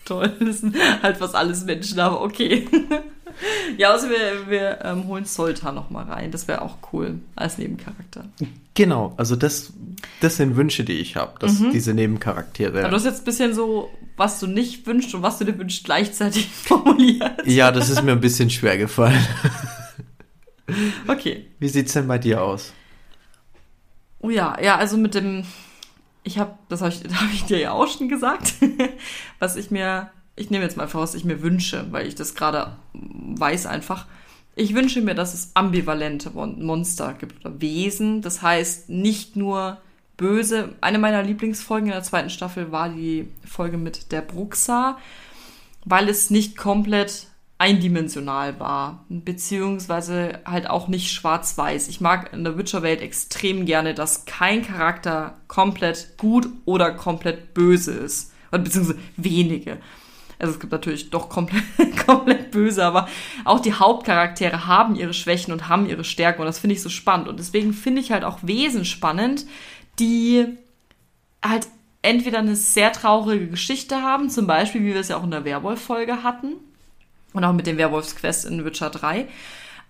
Toll, 0.04 0.32
das 0.40 0.59
sind 0.61 0.76
halt 1.02 1.20
was 1.20 1.35
alles 1.35 1.64
Menschen, 1.64 2.00
aber 2.00 2.23
okay. 2.23 2.66
ja, 3.78 3.90
also 3.92 4.08
wir, 4.08 4.49
wir 4.49 4.84
ähm, 4.84 5.06
holen 5.06 5.25
Solta 5.25 5.72
nochmal 5.72 6.04
rein. 6.04 6.30
Das 6.30 6.49
wäre 6.49 6.62
auch 6.62 6.78
cool 6.92 7.20
als 7.37 7.58
Nebencharakter. 7.58 8.25
Genau, 8.75 9.14
also 9.16 9.37
das, 9.37 9.72
das 10.20 10.37
sind 10.37 10.56
Wünsche, 10.56 10.84
die 10.84 10.94
ich 10.94 11.16
habe, 11.16 11.38
dass 11.38 11.58
mhm. 11.58 11.72
diese 11.72 11.94
Nebencharaktere. 11.94 12.80
Aber 12.80 12.90
du 12.90 12.96
hast 12.96 13.04
jetzt 13.04 13.22
ein 13.22 13.25
bisschen 13.25 13.54
so, 13.54 13.90
was 14.16 14.40
du 14.40 14.46
nicht 14.46 14.87
wünschst 14.87 15.14
und 15.14 15.22
was 15.22 15.38
du 15.38 15.44
dir 15.44 15.58
wünschst, 15.58 15.84
gleichzeitig 15.84 16.49
formuliert. 16.52 17.46
Ja, 17.46 17.72
das 17.72 17.90
ist 17.90 18.02
mir 18.02 18.12
ein 18.12 18.20
bisschen 18.20 18.50
schwer 18.50 18.78
gefallen. 18.78 19.25
okay. 21.08 21.46
Wie 21.58 21.68
sieht's 21.68 21.92
denn 21.92 22.08
bei 22.08 22.18
dir 22.18 22.42
aus? 22.42 22.72
Oh 24.20 24.30
ja, 24.30 24.60
ja, 24.62 24.76
also 24.76 24.96
mit 24.99 25.14
dem, 25.14 25.44
ich 26.22 26.38
habe, 26.38 26.58
das 26.68 26.82
habe 26.82 26.92
ich, 26.92 27.02
hab 27.14 27.32
ich 27.32 27.44
dir 27.44 27.58
ja 27.58 27.72
auch 27.72 27.88
schon 27.88 28.08
gesagt, 28.08 28.54
was 29.38 29.56
ich 29.56 29.70
mir 29.70 30.10
ich 30.40 30.50
nehme 30.50 30.64
jetzt 30.64 30.76
mal 30.76 30.88
vor, 30.88 31.02
was 31.02 31.14
ich 31.14 31.25
mir 31.25 31.42
wünsche, 31.42 31.87
weil 31.90 32.06
ich 32.06 32.14
das 32.14 32.34
gerade 32.34 32.72
weiß 33.40 33.66
einfach. 33.66 34.06
Ich 34.54 34.75
wünsche 34.75 35.00
mir, 35.00 35.14
dass 35.14 35.35
es 35.35 35.52
ambivalente 35.54 36.30
Monster 36.30 37.14
gibt 37.14 37.44
oder 37.44 37.61
Wesen. 37.61 38.20
Das 38.20 38.42
heißt, 38.42 38.90
nicht 38.90 39.35
nur 39.37 39.78
böse. 40.16 40.75
Eine 40.82 40.99
meiner 40.99 41.23
Lieblingsfolgen 41.23 41.88
in 41.88 41.94
der 41.94 42.02
zweiten 42.02 42.30
Staffel 42.30 42.70
war 42.70 42.90
die 42.90 43.28
Folge 43.44 43.78
mit 43.78 44.12
der 44.12 44.20
Bruxa, 44.20 44.99
weil 45.87 46.09
es 46.11 46.28
nicht 46.28 46.56
komplett 46.59 47.28
eindimensional 47.56 48.59
war, 48.59 49.04
beziehungsweise 49.09 50.40
halt 50.47 50.68
auch 50.68 50.88
nicht 50.88 51.12
schwarz-weiß. 51.12 51.88
Ich 51.88 52.00
mag 52.00 52.32
in 52.32 52.42
der 52.42 52.56
Witcher-Welt 52.56 53.02
extrem 53.02 53.66
gerne, 53.66 53.92
dass 53.92 54.25
kein 54.25 54.62
Charakter 54.62 55.37
komplett 55.47 56.16
gut 56.16 56.49
oder 56.64 56.92
komplett 56.92 57.52
böse 57.52 57.92
ist. 57.92 58.32
Beziehungsweise 58.50 58.99
wenige. 59.16 59.78
Also 60.40 60.54
es 60.54 60.61
gibt 60.61 60.73
natürlich 60.73 61.11
doch 61.11 61.28
komplett, 61.28 61.62
komplett 62.06 62.50
böse, 62.50 62.85
aber 62.85 63.09
auch 63.44 63.61
die 63.61 63.75
Hauptcharaktere 63.75 64.66
haben 64.66 64.97
ihre 64.97 65.12
Schwächen 65.12 65.52
und 65.52 65.68
haben 65.68 65.87
ihre 65.87 66.02
Stärken 66.02 66.40
und 66.40 66.47
das 66.47 66.59
finde 66.59 66.75
ich 66.75 66.82
so 66.82 66.88
spannend. 66.88 67.28
Und 67.28 67.38
deswegen 67.38 67.73
finde 67.75 68.00
ich 68.00 68.11
halt 68.11 68.25
auch 68.25 68.38
Wesen 68.42 68.87
spannend, 68.87 69.47
die 69.99 70.47
halt 71.44 71.68
entweder 72.02 72.38
eine 72.38 72.56
sehr 72.56 72.90
traurige 72.92 73.49
Geschichte 73.49 74.02
haben, 74.02 74.30
zum 74.30 74.47
Beispiel, 74.47 74.80
wie 74.80 74.94
wir 74.94 75.00
es 75.00 75.09
ja 75.09 75.18
auch 75.18 75.25
in 75.25 75.30
der 75.30 75.44
Werwolf-Folge 75.44 76.23
hatten 76.23 76.54
und 77.35 77.44
auch 77.44 77.52
mit 77.52 77.66
dem 77.66 77.76
Werwolfs-Quest 77.76 78.47
in 78.47 78.64
Witcher 78.64 78.88
3, 78.88 79.28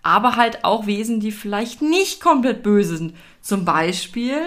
aber 0.02 0.34
halt 0.34 0.64
auch 0.64 0.86
Wesen, 0.86 1.20
die 1.20 1.30
vielleicht 1.30 1.80
nicht 1.80 2.20
komplett 2.20 2.64
böse 2.64 2.96
sind. 2.96 3.14
Zum 3.40 3.64
Beispiel 3.64 4.40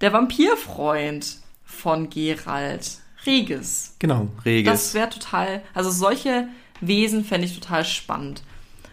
der 0.00 0.12
Vampirfreund 0.12 1.38
von 1.64 2.10
Geralt. 2.10 2.98
Regis. 3.26 3.94
Genau, 3.98 4.28
Regis. 4.44 4.70
Das 4.70 4.94
wäre 4.94 5.10
total, 5.10 5.62
also 5.72 5.90
solche 5.90 6.48
Wesen 6.80 7.24
fände 7.24 7.46
ich 7.46 7.58
total 7.58 7.84
spannend. 7.84 8.42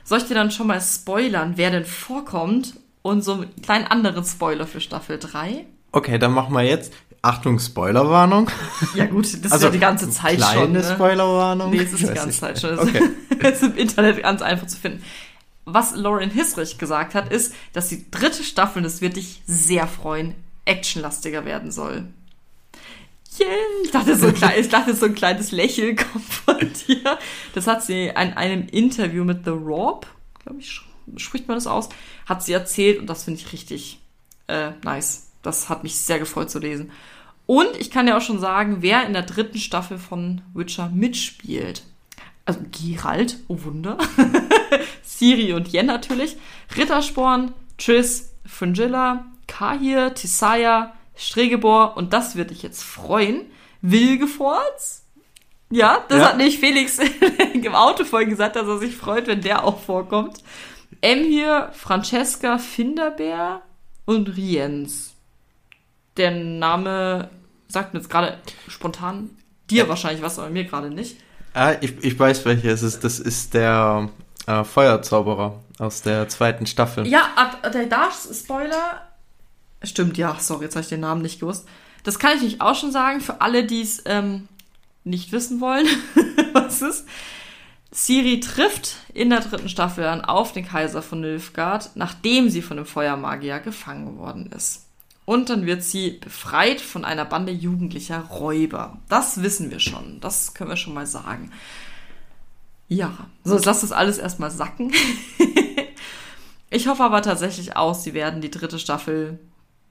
Soll 0.03 0.19
ich 0.19 0.25
dir 0.25 0.33
dann 0.33 0.51
schon 0.51 0.67
mal 0.67 0.81
spoilern, 0.81 1.53
wer 1.55 1.71
denn 1.71 1.85
vorkommt? 1.85 2.75
Und 3.03 3.23
so 3.23 3.33
einen 3.33 3.61
kleinen 3.63 3.87
anderen 3.87 4.23
Spoiler 4.23 4.67
für 4.67 4.79
Staffel 4.79 5.17
3? 5.17 5.65
Okay, 5.91 6.19
dann 6.19 6.33
machen 6.33 6.53
wir 6.53 6.61
jetzt. 6.61 6.93
Achtung, 7.23 7.59
Spoilerwarnung. 7.59 8.49
Ja 8.95 9.05
gut, 9.05 9.25
das 9.25 9.51
also, 9.51 9.55
ist 9.55 9.63
ja 9.63 9.69
die 9.69 9.79
ganze 9.79 10.09
Zeit 10.09 10.37
kleine 10.37 10.59
schon. 10.59 10.71
Kleine 10.71 10.87
ne? 10.87 10.95
Spoilerwarnung? 10.95 11.71
Nee, 11.71 11.77
es 11.77 11.93
ist 11.93 12.09
die 12.09 12.13
ganze 12.13 12.39
Zeit 12.39 12.59
schon. 12.59 12.77
Okay. 12.77 13.01
Es 13.43 13.63
ist 13.63 13.71
im 13.71 13.77
Internet 13.77 14.21
ganz 14.21 14.43
einfach 14.43 14.67
zu 14.67 14.77
finden. 14.77 15.03
Was 15.65 15.95
Lauren 15.95 16.29
Hisrich 16.29 16.77
gesagt 16.77 17.15
hat, 17.15 17.31
ist, 17.31 17.55
dass 17.73 17.89
die 17.89 18.09
dritte 18.11 18.43
Staffel, 18.43 18.83
das 18.83 19.01
wird 19.01 19.15
dich 19.15 19.41
sehr 19.47 19.87
freuen, 19.87 20.35
actionlastiger 20.65 21.43
werden 21.43 21.71
soll. 21.71 22.05
Yeah. 23.39 23.47
Ich 23.83 23.91
dachte, 23.91 24.15
so 24.17 24.27
ein 24.27 24.33
kleines, 24.33 24.65
ich 24.65 24.69
dachte, 24.69 24.93
so 24.93 25.05
ein 25.05 25.15
kleines 25.15 25.51
Lächeln 25.51 25.95
kommt 26.11 26.25
von 26.25 26.71
dir. 26.87 27.17
Das 27.53 27.67
hat 27.67 27.83
sie 27.83 28.07
in 28.07 28.15
einem 28.15 28.67
Interview 28.67 29.23
mit 29.23 29.45
The 29.45 29.51
Rob, 29.51 30.07
glaube 30.43 30.59
ich, 30.59 30.81
spricht 31.17 31.47
man 31.47 31.57
das 31.57 31.67
aus, 31.67 31.89
hat 32.25 32.43
sie 32.43 32.53
erzählt 32.53 32.99
und 32.99 33.07
das 33.07 33.23
finde 33.23 33.39
ich 33.39 33.53
richtig 33.53 33.99
äh, 34.47 34.71
nice. 34.83 35.27
Das 35.41 35.69
hat 35.69 35.83
mich 35.83 35.97
sehr 35.97 36.19
gefreut 36.19 36.51
zu 36.51 36.59
lesen. 36.59 36.91
Und 37.47 37.75
ich 37.79 37.89
kann 37.89 38.07
ja 38.07 38.17
auch 38.17 38.21
schon 38.21 38.39
sagen, 38.39 38.77
wer 38.81 39.05
in 39.05 39.13
der 39.13 39.23
dritten 39.23 39.57
Staffel 39.57 39.97
von 39.97 40.41
Witcher 40.53 40.89
mitspielt. 40.89 41.83
Also 42.45 42.61
Geralt, 42.71 43.37
oh 43.47 43.57
Wunder. 43.63 43.97
Siri 45.03 45.53
und 45.53 45.73
Yen 45.73 45.87
natürlich. 45.87 46.37
Rittersporn, 46.77 47.53
Triss, 47.77 48.33
Fringilla, 48.45 49.25
Kahir, 49.47 50.13
Tisaya, 50.13 50.93
Stregebor, 51.21 51.95
und 51.97 52.13
das 52.13 52.35
wird 52.35 52.49
dich 52.49 52.63
jetzt 52.63 52.83
freuen, 52.83 53.45
Wilgefortz. 53.81 55.05
Ja, 55.69 56.03
das 56.09 56.19
ja. 56.19 56.29
hat 56.29 56.37
nicht 56.37 56.59
Felix 56.59 56.99
im 57.53 57.75
Auto 57.75 58.03
vorhin 58.03 58.29
gesagt, 58.29 58.55
dass 58.55 58.67
er 58.67 58.79
sich 58.79 58.95
freut, 58.95 59.27
wenn 59.27 59.41
der 59.41 59.63
auch 59.63 59.79
vorkommt. 59.79 60.43
M 60.99 61.23
hier, 61.23 61.69
Francesca 61.73 62.57
Finderbeer 62.57 63.61
und 64.05 64.35
Riens. 64.35 65.13
Der 66.17 66.31
Name 66.31 67.29
sagt 67.67 67.93
mir 67.93 67.99
jetzt 67.99 68.09
gerade 68.09 68.37
spontan 68.67 69.29
dir 69.69 69.83
ja. 69.83 69.89
wahrscheinlich 69.89 70.21
was, 70.21 70.37
aber 70.37 70.49
mir 70.49 70.65
gerade 70.65 70.89
nicht. 70.89 71.17
Ah, 71.53 71.73
ich, 71.79 72.03
ich 72.03 72.19
weiß, 72.19 72.45
welcher 72.45 72.71
es 72.71 72.83
ist. 72.83 73.03
Das 73.03 73.19
ist 73.19 73.53
der 73.53 74.09
äh, 74.47 74.63
Feuerzauberer 74.63 75.59
aus 75.79 76.01
der 76.01 76.27
zweiten 76.27 76.65
Staffel. 76.65 77.07
Ja, 77.07 77.29
der 77.73 77.85
Dark-Spoiler 77.85 79.10
Stimmt, 79.83 80.17
ja, 80.17 80.37
sorry, 80.39 80.65
jetzt 80.65 80.75
habe 80.75 80.83
ich 80.83 80.89
den 80.89 80.99
Namen 80.99 81.21
nicht 81.21 81.39
gewusst. 81.39 81.67
Das 82.03 82.19
kann 82.19 82.37
ich 82.37 82.43
nicht 82.43 82.61
auch 82.61 82.75
schon 82.75 82.91
sagen, 82.91 83.21
für 83.21 83.41
alle, 83.41 83.65
die 83.65 83.81
es 83.81 84.03
ähm, 84.05 84.47
nicht 85.03 85.31
wissen 85.31 85.61
wollen, 85.61 85.87
was 86.53 86.81
ist. 86.81 87.05
Siri 87.91 88.39
trifft 88.39 88.95
in 89.13 89.29
der 89.29 89.41
dritten 89.41 89.67
Staffel 89.67 90.03
dann 90.03 90.23
auf 90.23 90.53
den 90.53 90.65
Kaiser 90.65 91.01
von 91.01 91.21
Nilfgaard, 91.21 91.91
nachdem 91.95 92.49
sie 92.49 92.61
von 92.61 92.77
dem 92.77 92.85
Feuermagier 92.85 93.59
gefangen 93.59 94.17
worden 94.17 94.51
ist. 94.55 94.85
Und 95.25 95.49
dann 95.49 95.65
wird 95.65 95.83
sie 95.83 96.11
befreit 96.11 96.81
von 96.81 97.05
einer 97.05 97.25
Bande 97.25 97.51
jugendlicher 97.51 98.21
Räuber. 98.21 98.99
Das 99.09 99.41
wissen 99.41 99.71
wir 99.71 99.79
schon. 99.79 100.19
Das 100.19 100.53
können 100.53 100.69
wir 100.69 100.77
schon 100.77 100.93
mal 100.93 101.05
sagen. 101.05 101.51
Ja, 102.87 103.13
so 103.43 103.55
jetzt 103.55 103.65
lasst 103.65 103.83
das 103.83 103.91
alles 103.91 104.17
erstmal 104.17 104.51
sacken. 104.51 104.91
ich 106.69 106.87
hoffe 106.87 107.03
aber 107.03 107.21
tatsächlich 107.21 107.75
auch, 107.75 107.93
sie 107.93 108.13
werden 108.13 108.41
die 108.41 108.51
dritte 108.51 108.79
Staffel 108.79 109.39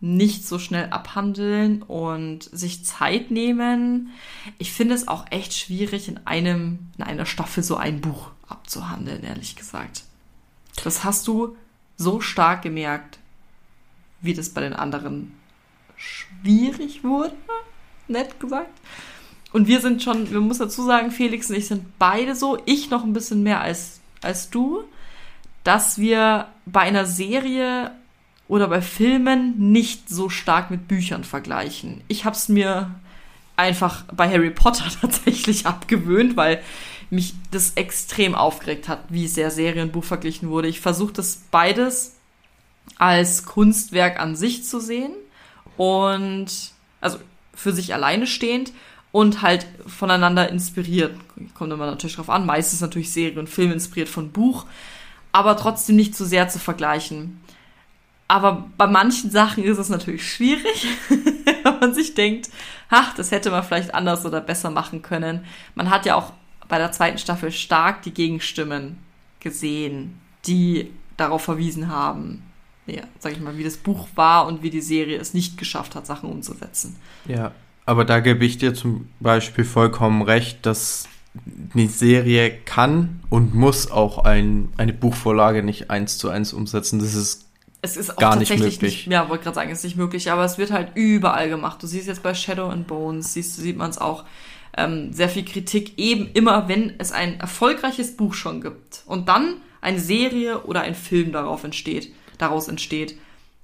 nicht 0.00 0.46
so 0.46 0.58
schnell 0.58 0.88
abhandeln 0.90 1.82
und 1.82 2.44
sich 2.44 2.84
Zeit 2.84 3.30
nehmen. 3.30 4.10
Ich 4.58 4.72
finde 4.72 4.94
es 4.94 5.08
auch 5.08 5.26
echt 5.30 5.52
schwierig, 5.52 6.08
in 6.08 6.26
einem, 6.26 6.90
in 6.96 7.04
einer 7.04 7.26
Staffel 7.26 7.62
so 7.62 7.76
ein 7.76 8.00
Buch 8.00 8.30
abzuhandeln, 8.48 9.22
ehrlich 9.22 9.56
gesagt. 9.56 10.04
Das 10.82 11.04
hast 11.04 11.28
du 11.28 11.56
so 11.96 12.20
stark 12.22 12.62
gemerkt, 12.62 13.18
wie 14.22 14.32
das 14.32 14.50
bei 14.50 14.62
den 14.62 14.72
anderen 14.72 15.34
schwierig 15.96 17.04
wurde, 17.04 17.36
nett 18.08 18.40
gesagt. 18.40 18.78
Und 19.52 19.68
wir 19.68 19.80
sind 19.80 20.02
schon, 20.02 20.30
wir 20.30 20.40
müssen 20.40 20.62
dazu 20.62 20.84
sagen, 20.84 21.10
Felix 21.10 21.50
und 21.50 21.56
ich 21.56 21.68
sind 21.68 21.98
beide 21.98 22.34
so, 22.34 22.58
ich 22.64 22.88
noch 22.88 23.04
ein 23.04 23.12
bisschen 23.12 23.42
mehr 23.42 23.60
als, 23.60 24.00
als 24.22 24.48
du, 24.48 24.84
dass 25.64 25.98
wir 25.98 26.48
bei 26.64 26.80
einer 26.80 27.04
Serie 27.04 27.90
oder 28.50 28.66
bei 28.66 28.82
Filmen 28.82 29.70
nicht 29.70 30.08
so 30.08 30.28
stark 30.28 30.72
mit 30.72 30.88
Büchern 30.88 31.22
vergleichen. 31.22 32.00
Ich 32.08 32.24
habe 32.24 32.34
es 32.34 32.48
mir 32.48 32.90
einfach 33.54 34.02
bei 34.12 34.28
Harry 34.28 34.50
Potter 34.50 34.86
tatsächlich 35.00 35.66
abgewöhnt, 35.66 36.36
weil 36.36 36.60
mich 37.10 37.34
das 37.52 37.74
extrem 37.76 38.34
aufgeregt 38.34 38.88
hat, 38.88 39.04
wie 39.08 39.28
sehr 39.28 39.52
Serienbuch 39.52 40.02
verglichen 40.02 40.48
wurde. 40.48 40.66
Ich 40.66 40.80
versuche 40.80 41.12
das 41.12 41.42
beides 41.52 42.16
als 42.98 43.44
Kunstwerk 43.44 44.18
an 44.18 44.34
sich 44.34 44.64
zu 44.64 44.80
sehen 44.80 45.12
und 45.76 46.48
also 47.00 47.18
für 47.54 47.72
sich 47.72 47.94
alleine 47.94 48.26
stehend 48.26 48.72
und 49.12 49.42
halt 49.42 49.64
voneinander 49.86 50.48
inspiriert. 50.48 51.14
Kommt 51.54 51.72
immer 51.72 51.86
natürlich 51.86 52.16
drauf 52.16 52.30
an. 52.30 52.46
Meistens 52.46 52.80
natürlich 52.80 53.12
Serie 53.12 53.38
und 53.38 53.48
Film 53.48 53.70
inspiriert 53.70 54.08
von 54.08 54.32
Buch, 54.32 54.66
aber 55.30 55.56
trotzdem 55.56 55.94
nicht 55.94 56.16
zu 56.16 56.24
sehr 56.24 56.48
zu 56.48 56.58
vergleichen. 56.58 57.40
Aber 58.30 58.68
bei 58.78 58.86
manchen 58.86 59.32
Sachen 59.32 59.64
ist 59.64 59.78
es 59.78 59.88
natürlich 59.88 60.32
schwierig, 60.32 60.86
wenn 61.08 61.80
man 61.80 61.94
sich 61.94 62.14
denkt, 62.14 62.48
ach, 62.88 63.12
das 63.12 63.32
hätte 63.32 63.50
man 63.50 63.64
vielleicht 63.64 63.92
anders 63.92 64.24
oder 64.24 64.40
besser 64.40 64.70
machen 64.70 65.02
können. 65.02 65.44
Man 65.74 65.90
hat 65.90 66.06
ja 66.06 66.14
auch 66.14 66.32
bei 66.68 66.78
der 66.78 66.92
zweiten 66.92 67.18
Staffel 67.18 67.50
stark 67.50 68.02
die 68.02 68.14
Gegenstimmen 68.14 68.98
gesehen, 69.40 70.20
die 70.46 70.92
darauf 71.16 71.42
verwiesen 71.42 71.88
haben, 71.88 72.44
ja, 72.86 73.02
sag 73.18 73.32
ich 73.32 73.40
mal, 73.40 73.58
wie 73.58 73.64
das 73.64 73.76
Buch 73.76 74.06
war 74.14 74.46
und 74.46 74.62
wie 74.62 74.70
die 74.70 74.80
Serie 74.80 75.18
es 75.18 75.34
nicht 75.34 75.58
geschafft 75.58 75.96
hat, 75.96 76.06
Sachen 76.06 76.30
umzusetzen. 76.30 76.94
Ja, 77.26 77.50
aber 77.84 78.04
da 78.04 78.20
gebe 78.20 78.44
ich 78.44 78.58
dir 78.58 78.74
zum 78.74 79.08
Beispiel 79.18 79.64
vollkommen 79.64 80.22
recht, 80.22 80.64
dass 80.66 81.08
die 81.34 81.88
Serie 81.88 82.52
kann 82.64 83.24
und 83.28 83.56
muss 83.56 83.90
auch 83.90 84.18
ein, 84.18 84.68
eine 84.76 84.92
Buchvorlage 84.92 85.64
nicht 85.64 85.90
eins 85.90 86.16
zu 86.16 86.28
eins 86.28 86.52
umsetzen. 86.52 87.00
Das 87.00 87.16
ist 87.16 87.49
es 87.82 87.96
ist 87.96 88.10
auch 88.10 88.16
gar 88.16 88.36
nicht 88.36 88.48
tatsächlich 88.48 88.80
möglich. 88.80 89.06
Nicht, 89.06 89.12
ja, 89.12 89.28
wollte 89.28 89.44
gerade 89.44 89.54
sagen, 89.54 89.70
es 89.70 89.78
ist 89.78 89.84
nicht 89.84 89.96
möglich, 89.96 90.30
aber 90.30 90.44
es 90.44 90.58
wird 90.58 90.70
halt 90.70 90.92
überall 90.94 91.48
gemacht. 91.48 91.82
Du 91.82 91.86
siehst 91.86 92.06
jetzt 92.06 92.22
bei 92.22 92.34
Shadow 92.34 92.68
and 92.68 92.86
Bones, 92.86 93.32
siehst, 93.32 93.56
sieht 93.56 93.76
man 93.76 93.90
es 93.90 93.98
auch, 93.98 94.24
ähm, 94.76 95.12
sehr 95.12 95.28
viel 95.28 95.44
Kritik 95.44 95.98
eben 95.98 96.28
immer, 96.32 96.68
wenn 96.68 96.94
es 96.98 97.12
ein 97.12 97.40
erfolgreiches 97.40 98.16
Buch 98.16 98.34
schon 98.34 98.60
gibt 98.60 99.02
und 99.06 99.28
dann 99.28 99.56
eine 99.80 99.98
Serie 99.98 100.62
oder 100.64 100.82
ein 100.82 100.94
Film 100.94 101.32
darauf 101.32 101.64
entsteht, 101.64 102.12
daraus 102.38 102.68
entsteht, 102.68 103.16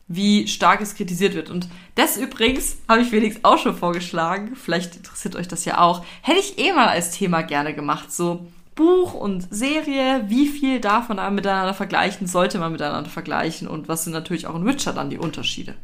wie 0.09 0.49
stark 0.49 0.81
es 0.81 0.95
kritisiert 0.95 1.35
wird. 1.35 1.51
Und 1.51 1.69
das 1.95 2.17
übrigens 2.17 2.79
habe 2.89 3.03
ich 3.03 3.09
Felix 3.09 3.41
auch 3.43 3.59
schon 3.59 3.77
vorgeschlagen, 3.77 4.57
vielleicht 4.57 4.97
interessiert 4.97 5.37
euch 5.37 5.49
das 5.49 5.65
ja 5.65 5.79
auch, 5.79 6.05
hätte 6.23 6.41
ich 6.41 6.59
eh 6.59 6.73
mal 6.73 6.89
als 6.89 7.11
Thema 7.11 7.43
gerne 7.43 7.75
gemacht, 7.75 8.13
so 8.13 8.47
Buch 8.77 9.15
und 9.15 9.53
Serie, 9.53 10.25
wie 10.29 10.47
viel 10.47 10.81
davon 10.81 11.17
miteinander 11.35 11.75
vergleichen, 11.75 12.29
sollte 12.29 12.59
man 12.59 12.71
miteinander 12.71 13.11
vergleichen 13.11 13.67
und 13.67 13.89
was 13.89 14.05
sind 14.05 14.13
natürlich 14.13 14.47
auch 14.47 14.55
in 14.55 14.67
Witcher 14.67 14.93
dann 14.93 15.11
die 15.11 15.19
Unterschiede. 15.19 15.75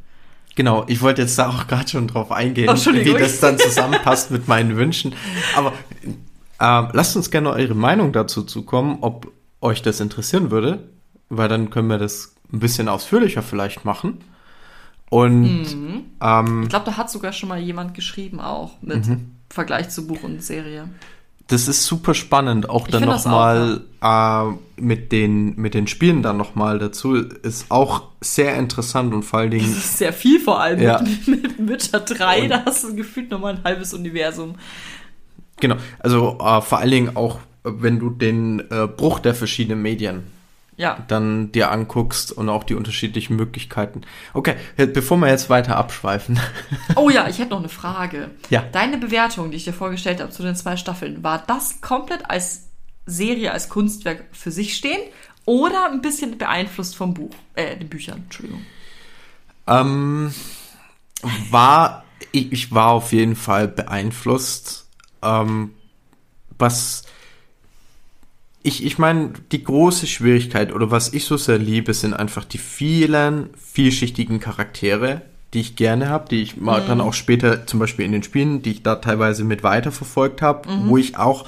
Genau, 0.54 0.84
ich 0.86 1.00
wollte 1.00 1.22
jetzt 1.22 1.38
da 1.38 1.48
auch 1.48 1.66
gerade 1.66 1.88
schon 1.88 2.06
drauf 2.06 2.30
eingehen, 2.30 2.68
oh, 2.68 2.74
wie 2.74 3.14
das 3.14 3.40
dann 3.40 3.58
zusammenpasst 3.58 4.30
mit 4.30 4.46
meinen 4.46 4.76
Wünschen. 4.76 5.14
Aber 5.56 5.72
äh, 6.60 6.88
lasst 6.92 7.16
uns 7.16 7.30
gerne 7.30 7.50
eure 7.50 7.74
Meinung 7.74 8.12
dazu 8.12 8.42
zukommen, 8.42 8.98
ob 9.00 9.32
euch 9.62 9.80
das 9.80 10.00
interessieren 10.00 10.50
würde, 10.50 10.90
weil 11.30 11.48
dann 11.48 11.70
können 11.70 11.88
wir 11.88 11.98
das 11.98 12.34
ein 12.52 12.60
bisschen 12.60 12.88
ausführlicher 12.88 13.42
vielleicht 13.42 13.86
machen. 13.86 14.20
Und 15.08 15.64
mhm. 15.64 16.04
ähm, 16.20 16.62
ich 16.64 16.68
glaube, 16.68 16.84
da 16.84 16.98
hat 16.98 17.10
sogar 17.10 17.32
schon 17.32 17.48
mal 17.48 17.58
jemand 17.58 17.94
geschrieben 17.94 18.38
auch 18.38 18.72
mit 18.82 19.06
mhm. 19.06 19.30
Vergleich 19.48 19.88
zu 19.88 20.06
Buch 20.06 20.22
und 20.22 20.42
Serie 20.42 20.88
das 21.48 21.68
ist 21.68 21.84
super 21.84 22.14
spannend, 22.14 22.68
auch 22.70 22.88
dann 22.88 23.04
nochmal 23.04 23.82
ja. 24.02 24.48
äh, 24.48 24.54
mit, 24.76 25.12
den, 25.12 25.56
mit 25.56 25.74
den 25.74 25.86
Spielen 25.86 26.22
dann 26.22 26.36
nochmal 26.36 26.78
dazu. 26.78 27.14
Ist 27.14 27.70
auch 27.70 28.04
sehr 28.20 28.56
interessant 28.56 29.12
und 29.12 29.22
vor 29.22 29.40
allen 29.40 29.50
Dingen. 29.50 29.68
Das 29.68 29.84
ist 29.84 29.98
sehr 29.98 30.12
viel 30.12 30.40
vor 30.40 30.60
allem 30.60 30.80
ja. 30.80 31.02
mit, 31.26 31.58
mit 31.58 31.68
Witcher 31.68 32.00
3, 32.00 32.42
und 32.42 32.48
da 32.48 32.64
hast 32.64 32.84
du 32.84 32.94
gefühlt 32.94 33.30
nochmal 33.30 33.56
ein 33.56 33.64
halbes 33.64 33.92
Universum. 33.92 34.54
Genau, 35.60 35.76
also 35.98 36.38
äh, 36.40 36.60
vor 36.60 36.78
allen 36.78 36.90
Dingen 36.90 37.16
auch, 37.16 37.38
wenn 37.62 37.98
du 37.98 38.10
den 38.10 38.60
äh, 38.70 38.86
Bruch 38.86 39.18
der 39.20 39.34
verschiedenen 39.34 39.82
Medien 39.82 40.24
ja. 40.76 40.98
dann 41.08 41.52
dir 41.52 41.70
anguckst 41.70 42.32
und 42.32 42.48
auch 42.48 42.64
die 42.64 42.74
unterschiedlichen 42.74 43.36
Möglichkeiten. 43.36 44.02
Okay, 44.34 44.56
bevor 44.76 45.18
wir 45.18 45.28
jetzt 45.28 45.50
weiter 45.50 45.76
abschweifen. 45.76 46.40
Oh 46.96 47.10
ja, 47.10 47.28
ich 47.28 47.38
hätte 47.38 47.50
noch 47.50 47.58
eine 47.58 47.68
Frage. 47.68 48.30
Ja. 48.50 48.64
Deine 48.72 48.98
Bewertung, 48.98 49.50
die 49.50 49.56
ich 49.56 49.64
dir 49.64 49.72
vorgestellt 49.72 50.20
habe 50.20 50.30
zu 50.30 50.42
den 50.42 50.54
zwei 50.56 50.76
Staffeln, 50.76 51.22
war 51.22 51.42
das 51.46 51.80
komplett 51.80 52.28
als 52.28 52.68
Serie, 53.06 53.52
als 53.52 53.68
Kunstwerk 53.68 54.24
für 54.32 54.50
sich 54.50 54.76
stehen 54.76 55.00
oder 55.44 55.90
ein 55.90 56.02
bisschen 56.02 56.38
beeinflusst 56.38 56.96
vom 56.96 57.14
Buch, 57.14 57.30
äh, 57.54 57.76
den 57.76 57.88
Büchern, 57.88 58.22
Entschuldigung? 58.24 58.64
Ähm, 59.66 60.34
war, 61.50 62.04
ich, 62.30 62.52
ich 62.52 62.72
war 62.72 62.90
auf 62.90 63.12
jeden 63.12 63.36
Fall 63.36 63.68
beeinflusst. 63.68 64.88
Ähm, 65.22 65.74
was 66.58 67.04
ich, 68.62 68.84
ich 68.84 68.98
meine, 68.98 69.32
die 69.50 69.64
große 69.64 70.06
Schwierigkeit 70.06 70.72
oder 70.72 70.90
was 70.90 71.12
ich 71.12 71.24
so 71.24 71.36
sehr 71.36 71.58
liebe, 71.58 71.94
sind 71.94 72.14
einfach 72.14 72.44
die 72.44 72.58
vielen 72.58 73.50
vielschichtigen 73.56 74.40
Charaktere, 74.40 75.22
die 75.52 75.60
ich 75.60 75.76
gerne 75.76 76.08
habe, 76.08 76.28
die 76.28 76.42
ich 76.42 76.56
mal 76.56 76.82
mhm. 76.82 76.86
dann 76.86 77.00
auch 77.00 77.12
später 77.12 77.66
zum 77.66 77.80
Beispiel 77.80 78.04
in 78.04 78.12
den 78.12 78.22
Spielen, 78.22 78.62
die 78.62 78.70
ich 78.70 78.82
da 78.82 78.96
teilweise 78.96 79.44
mit 79.44 79.62
weiterverfolgt 79.62 80.42
habe, 80.42 80.70
mhm. 80.70 80.88
wo 80.88 80.96
ich 80.96 81.16
auch, 81.16 81.46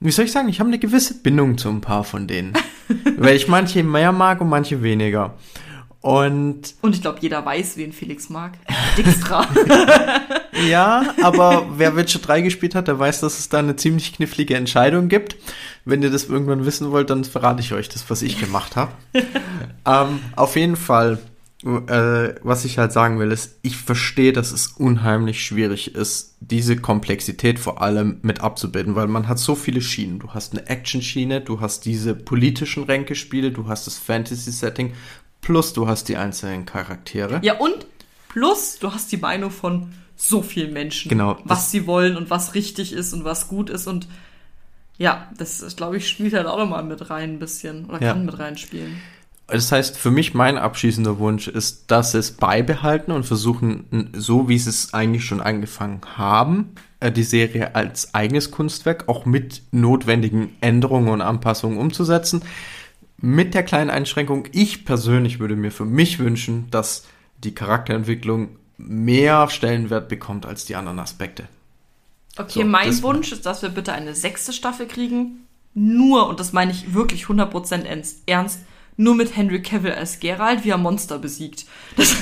wie 0.00 0.10
soll 0.10 0.26
ich 0.26 0.32
sagen, 0.32 0.48
ich 0.48 0.60
habe 0.60 0.68
eine 0.68 0.78
gewisse 0.78 1.14
Bindung 1.14 1.56
zu 1.56 1.68
ein 1.70 1.80
paar 1.80 2.04
von 2.04 2.26
denen. 2.26 2.52
weil 3.16 3.34
ich 3.34 3.48
manche 3.48 3.82
mehr 3.82 4.12
mag 4.12 4.40
und 4.40 4.48
manche 4.48 4.82
weniger. 4.82 5.34
Und, 6.02 6.74
und 6.82 6.94
ich 6.94 7.02
glaube, 7.02 7.18
jeder 7.20 7.44
weiß, 7.44 7.76
wen 7.78 7.92
Felix 7.92 8.28
mag. 8.28 8.52
Dijkstra. 8.96 9.44
ja, 10.66 11.14
aber 11.22 11.66
wer 11.76 11.96
Witcher 11.96 12.18
3 12.18 12.42
gespielt 12.42 12.74
hat, 12.74 12.88
der 12.88 12.98
weiß, 12.98 13.20
dass 13.20 13.38
es 13.38 13.48
da 13.48 13.58
eine 13.58 13.76
ziemlich 13.76 14.14
knifflige 14.14 14.56
Entscheidung 14.56 15.08
gibt. 15.08 15.36
Wenn 15.84 16.02
ihr 16.02 16.10
das 16.10 16.24
irgendwann 16.24 16.66
wissen 16.66 16.90
wollt, 16.90 17.10
dann 17.10 17.24
verrate 17.24 17.60
ich 17.60 17.72
euch 17.72 17.88
das, 17.88 18.08
was 18.10 18.22
ich 18.22 18.38
gemacht 18.38 18.76
habe. 18.76 18.92
ähm, 19.86 20.20
auf 20.34 20.56
jeden 20.56 20.76
Fall, 20.76 21.18
äh, 21.64 22.34
was 22.42 22.64
ich 22.64 22.78
halt 22.78 22.92
sagen 22.92 23.18
will, 23.18 23.30
ist, 23.30 23.58
ich 23.62 23.76
verstehe, 23.76 24.32
dass 24.32 24.52
es 24.52 24.68
unheimlich 24.68 25.44
schwierig 25.44 25.94
ist, 25.94 26.34
diese 26.40 26.76
Komplexität 26.76 27.58
vor 27.58 27.82
allem 27.82 28.18
mit 28.22 28.40
abzubilden, 28.40 28.94
weil 28.94 29.06
man 29.06 29.28
hat 29.28 29.38
so 29.38 29.54
viele 29.54 29.80
Schienen. 29.80 30.18
Du 30.18 30.34
hast 30.34 30.52
eine 30.52 30.68
Action-Schiene, 30.68 31.40
du 31.40 31.60
hast 31.60 31.84
diese 31.84 32.14
politischen 32.14 32.84
Ränkespiele, 32.84 33.52
du 33.52 33.68
hast 33.68 33.86
das 33.86 33.98
Fantasy-Setting, 33.98 34.92
Plus 35.46 35.72
du 35.72 35.86
hast 35.86 36.08
die 36.08 36.16
einzelnen 36.16 36.66
Charaktere. 36.66 37.38
Ja, 37.44 37.56
und 37.58 37.86
plus 38.28 38.80
du 38.80 38.92
hast 38.92 39.12
die 39.12 39.16
Meinung 39.16 39.52
von 39.52 39.92
so 40.16 40.42
vielen 40.42 40.72
Menschen. 40.72 41.08
Genau. 41.08 41.38
Was 41.44 41.70
sie 41.70 41.86
wollen 41.86 42.16
und 42.16 42.30
was 42.30 42.54
richtig 42.54 42.92
ist 42.92 43.12
und 43.12 43.24
was 43.24 43.48
gut 43.48 43.70
ist. 43.70 43.86
Und 43.86 44.08
ja, 44.98 45.30
das, 45.36 45.76
glaube 45.76 45.98
ich, 45.98 46.08
spielt 46.08 46.34
halt 46.34 46.46
auch 46.46 46.58
nochmal 46.58 46.82
mit 46.82 47.10
rein 47.10 47.34
ein 47.34 47.38
bisschen. 47.38 47.86
Oder 47.86 48.02
ja. 48.02 48.12
kann 48.12 48.26
mit 48.26 48.38
reinspielen. 48.38 48.96
Das 49.46 49.70
heißt, 49.70 49.96
für 49.96 50.10
mich 50.10 50.34
mein 50.34 50.58
abschließender 50.58 51.18
Wunsch 51.20 51.46
ist, 51.46 51.90
dass 51.90 52.12
sie 52.12 52.18
es 52.18 52.32
beibehalten 52.32 53.12
und 53.12 53.24
versuchen, 53.24 54.10
so 54.12 54.48
wie 54.48 54.58
sie 54.58 54.70
es 54.70 54.92
eigentlich 54.92 55.24
schon 55.24 55.40
angefangen 55.40 56.00
haben, 56.16 56.72
äh, 56.98 57.12
die 57.12 57.22
Serie 57.22 57.76
als 57.76 58.12
eigenes 58.12 58.50
Kunstwerk 58.50 59.08
auch 59.08 59.24
mit 59.24 59.62
notwendigen 59.70 60.56
Änderungen 60.60 61.10
und 61.10 61.20
Anpassungen 61.20 61.78
umzusetzen 61.78 62.42
mit 63.18 63.54
der 63.54 63.62
kleinen 63.62 63.90
Einschränkung, 63.90 64.48
ich 64.52 64.84
persönlich 64.84 65.40
würde 65.40 65.56
mir 65.56 65.70
für 65.70 65.84
mich 65.84 66.18
wünschen, 66.18 66.66
dass 66.70 67.06
die 67.38 67.54
Charakterentwicklung 67.54 68.50
mehr 68.76 69.48
Stellenwert 69.48 70.08
bekommt 70.08 70.46
als 70.46 70.64
die 70.64 70.76
anderen 70.76 70.98
Aspekte. 70.98 71.48
Okay, 72.36 72.60
so, 72.60 72.64
mein 72.64 73.02
Wunsch 73.02 73.32
ist, 73.32 73.46
dass 73.46 73.62
wir 73.62 73.70
bitte 73.70 73.92
eine 73.92 74.14
sechste 74.14 74.52
Staffel 74.52 74.86
kriegen. 74.86 75.46
Nur, 75.74 76.28
und 76.28 76.40
das 76.40 76.52
meine 76.52 76.72
ich 76.72 76.94
wirklich 76.94 77.24
100% 77.24 77.84
ernst, 78.26 78.60
nur 78.98 79.14
mit 79.14 79.36
Henry 79.36 79.60
Cavill 79.60 79.92
als 79.92 80.20
Geralt, 80.20 80.64
wie 80.64 80.70
er 80.70 80.78
Monster 80.78 81.18
besiegt. 81.18 81.66
Das, 81.96 82.16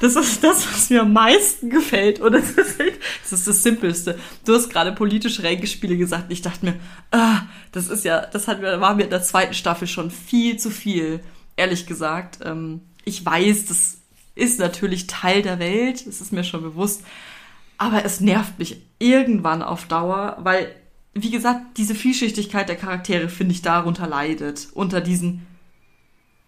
das 0.00 0.16
ist 0.16 0.44
das, 0.44 0.72
was 0.72 0.90
mir 0.90 1.02
am 1.02 1.12
meisten 1.12 1.70
gefällt. 1.70 2.20
Und 2.20 2.32
das 2.32 2.50
ist, 2.50 2.78
das 2.78 3.32
ist 3.32 3.48
das 3.48 3.62
Simpelste. 3.62 4.18
Du 4.44 4.54
hast 4.54 4.68
gerade 4.68 4.92
politische 4.92 5.42
Ränkespiele 5.42 5.96
gesagt. 5.96 6.30
Ich 6.30 6.42
dachte 6.42 6.66
mir, 6.66 6.74
ah, 7.10 7.42
das 7.72 7.88
ist 7.88 8.04
ja, 8.04 8.24
das 8.26 8.46
hat, 8.46 8.62
war 8.62 8.94
mir 8.94 9.04
in 9.04 9.10
der 9.10 9.22
zweiten 9.22 9.54
Staffel 9.54 9.88
schon 9.88 10.10
viel 10.10 10.56
zu 10.58 10.70
viel. 10.70 11.20
Ehrlich 11.56 11.86
gesagt. 11.86 12.38
Ähm, 12.44 12.82
ich 13.04 13.24
weiß, 13.24 13.66
das 13.66 14.01
ist 14.34 14.58
natürlich 14.58 15.06
Teil 15.06 15.42
der 15.42 15.58
Welt. 15.58 16.06
Das 16.06 16.20
ist 16.20 16.32
mir 16.32 16.44
schon 16.44 16.62
bewusst. 16.62 17.02
Aber 17.78 18.04
es 18.04 18.20
nervt 18.20 18.58
mich 18.58 18.82
irgendwann 18.98 19.62
auf 19.62 19.86
Dauer, 19.86 20.36
weil, 20.40 20.74
wie 21.14 21.30
gesagt, 21.30 21.78
diese 21.78 21.94
Vielschichtigkeit 21.94 22.68
der 22.68 22.76
Charaktere, 22.76 23.28
finde 23.28 23.54
ich, 23.54 23.62
darunter 23.62 24.06
leidet. 24.06 24.68
Unter 24.72 25.00
diesen 25.00 25.46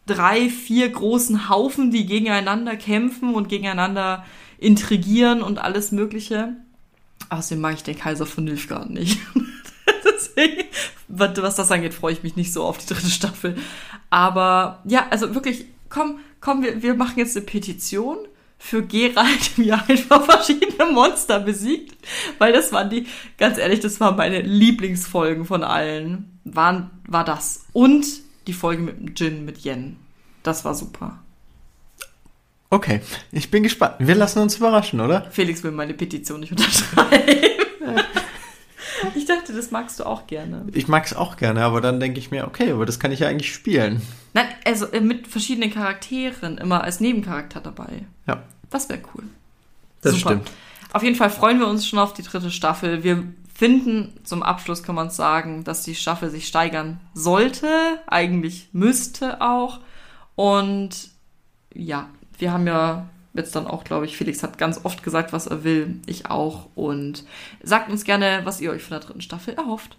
drei, 0.07 0.49
vier 0.49 0.89
großen 0.89 1.49
Haufen, 1.49 1.91
die 1.91 2.07
gegeneinander 2.07 2.77
kämpfen 2.77 3.35
und 3.35 3.49
gegeneinander 3.49 4.25
intrigieren 4.59 5.43
und 5.43 5.59
alles 5.59 5.93
Mögliche. 5.93 6.55
Außerdem 7.31 7.61
mag 7.61 7.75
ich 7.75 7.83
den 7.83 7.99
Kaiser 7.99 8.27
von 8.27 8.45
Nilfgaard 8.45 8.91
nicht. 8.91 9.19
Deswegen, 10.05 10.65
was 11.09 11.57
das 11.57 11.71
angeht, 11.71 11.95
freue 11.95 12.13
ich 12.13 12.23
mich 12.23 12.37
nicht 12.37 12.53
so 12.53 12.65
auf 12.65 12.79
die 12.79 12.87
dritte 12.87 13.11
Staffel. 13.11 13.57
Aber 14.11 14.83
ja, 14.85 15.07
also 15.11 15.35
wirklich, 15.35 15.67
komm, 15.89 16.21
komm, 16.45 16.63
wir, 16.63 16.83
wir 16.83 16.95
machen 16.95 17.19
jetzt 17.19 17.37
eine 17.37 17.47
Petition 17.47 18.19
für 18.59 18.83
Geralt, 18.83 19.53
wie 19.57 19.71
er 19.71 19.89
einfach 19.89 20.25
verschiedene 20.25 20.93
Monster 20.93 21.41
besiegt. 21.41 21.97
Weil 22.39 22.53
das 22.53 22.71
waren 22.71 22.91
die, 22.91 23.07
ganz 23.39 23.59
ehrlich, 23.59 23.81
das 23.81 23.99
waren 23.99 24.17
meine 24.17 24.43
Lieblingsfolgen 24.43 25.47
von 25.47 25.65
allen. 25.65 26.39
Waren, 26.45 26.91
war 27.09 27.25
das. 27.25 27.65
Und 27.73 28.07
die 28.47 28.53
Folge 28.53 28.83
mit 28.83 28.99
dem 28.99 29.15
Jin, 29.17 29.45
mit 29.47 29.65
Yen. 29.65 29.97
Das 30.43 30.65
war 30.67 30.75
super. 30.75 31.19
Okay, 32.69 33.01
ich 33.33 33.51
bin 33.51 33.63
gespannt. 33.63 33.95
Wir 33.99 34.15
lassen 34.15 34.41
uns 34.41 34.57
überraschen, 34.57 35.01
oder? 35.01 35.31
Felix 35.31 35.63
will 35.63 35.71
meine 35.71 35.95
Petition 35.95 36.41
nicht 36.41 36.53
unterschreiben. 36.53 37.41
das 39.57 39.71
magst 39.71 40.01
du 40.01 40.05
auch 40.05 40.27
gerne. 40.27 40.67
Ich 40.73 40.89
mag 40.89 41.05
es 41.07 41.15
auch 41.15 41.37
gerne, 41.37 41.65
aber 41.65 41.81
dann 41.81 42.01
denke 42.01 42.19
ich 42.19 42.31
mir, 42.31 42.47
okay, 42.47 42.73
aber 42.73 42.87
das 42.87 42.99
kann 42.99 43.13
ich 43.13 43.21
ja 43.21 43.29
eigentlich 43.29 43.53
spielen. 43.53 44.03
Nein, 44.33 44.47
also 44.65 44.87
äh, 44.87 45.01
mit 45.01 45.29
verschiedenen 45.29 45.73
Charakteren, 45.73 46.59
immer 46.59 46.83
als 46.85 47.01
Nebencharakter 47.01 47.61
dabei. 47.61 48.05
Ja. 48.27 48.43
Das 48.71 48.89
wäre 48.89 49.01
cool. 49.15 49.25
Das 50.03 50.15
Super. 50.15 50.31
stimmt. 50.31 50.51
Auf 50.93 51.03
jeden 51.03 51.17
Fall 51.17 51.31
freuen 51.31 51.59
wir 51.59 51.67
uns 51.67 51.87
schon 51.87 51.99
auf 51.99 52.13
die 52.13 52.23
dritte 52.23 52.51
Staffel. 52.51 53.03
Wir 53.03 53.25
finden, 53.53 54.13
zum 54.25 54.43
Abschluss 54.43 54.83
kann 54.83 54.95
man 54.95 55.11
sagen, 55.11 55.65
dass 55.65 55.83
die 55.83 55.95
Staffel 55.95 56.31
sich 56.31 56.47
steigern 56.47 57.01
sollte, 57.15 57.69
eigentlich 58.07 58.69
müsste 58.73 59.41
auch. 59.41 59.81
Und 60.35 61.11
ja, 61.73 62.09
wir 62.39 62.53
haben 62.53 62.67
ja 62.67 63.09
jetzt 63.35 63.55
dann 63.55 63.67
auch, 63.67 63.85
glaube 63.85 64.07
ich, 64.07 64.17
Felix 64.17 64.43
hat 64.43 64.59
ganz 64.59 64.81
oft 64.85 65.03
gesagt, 65.03 65.33
was 65.33 65.47
er 65.47 65.65
will. 65.65 65.97
Ich 66.07 66.27
auch. 66.27 66.69
Und 66.75 67.25
sagt 67.63 67.91
uns 67.91 68.05
gerne, 68.05 68.41
was 68.45 68.61
ihr 68.61 68.71
euch 68.71 68.83
von 68.83 68.93
der 68.99 69.01
dritten 69.01 69.21
Staffel 69.21 69.55
erhofft. 69.55 69.97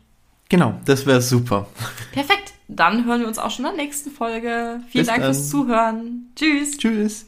Genau, 0.50 0.80
das 0.86 1.06
wäre 1.06 1.22
super. 1.22 1.68
Perfekt. 2.12 2.54
Dann 2.68 3.06
hören 3.06 3.22
wir 3.22 3.28
uns 3.28 3.38
auch 3.38 3.52
schon 3.52 3.66
in 3.66 3.76
der 3.76 3.86
nächsten 3.86 4.12
Folge. 4.12 4.80
Vielen 4.90 5.06
Bis 5.06 5.08
Dank 5.08 5.22
dann. 5.22 5.34
fürs 5.34 5.50
Zuhören. 5.50 6.32
Tschüss. 6.36 6.78
Tschüss. 6.78 7.26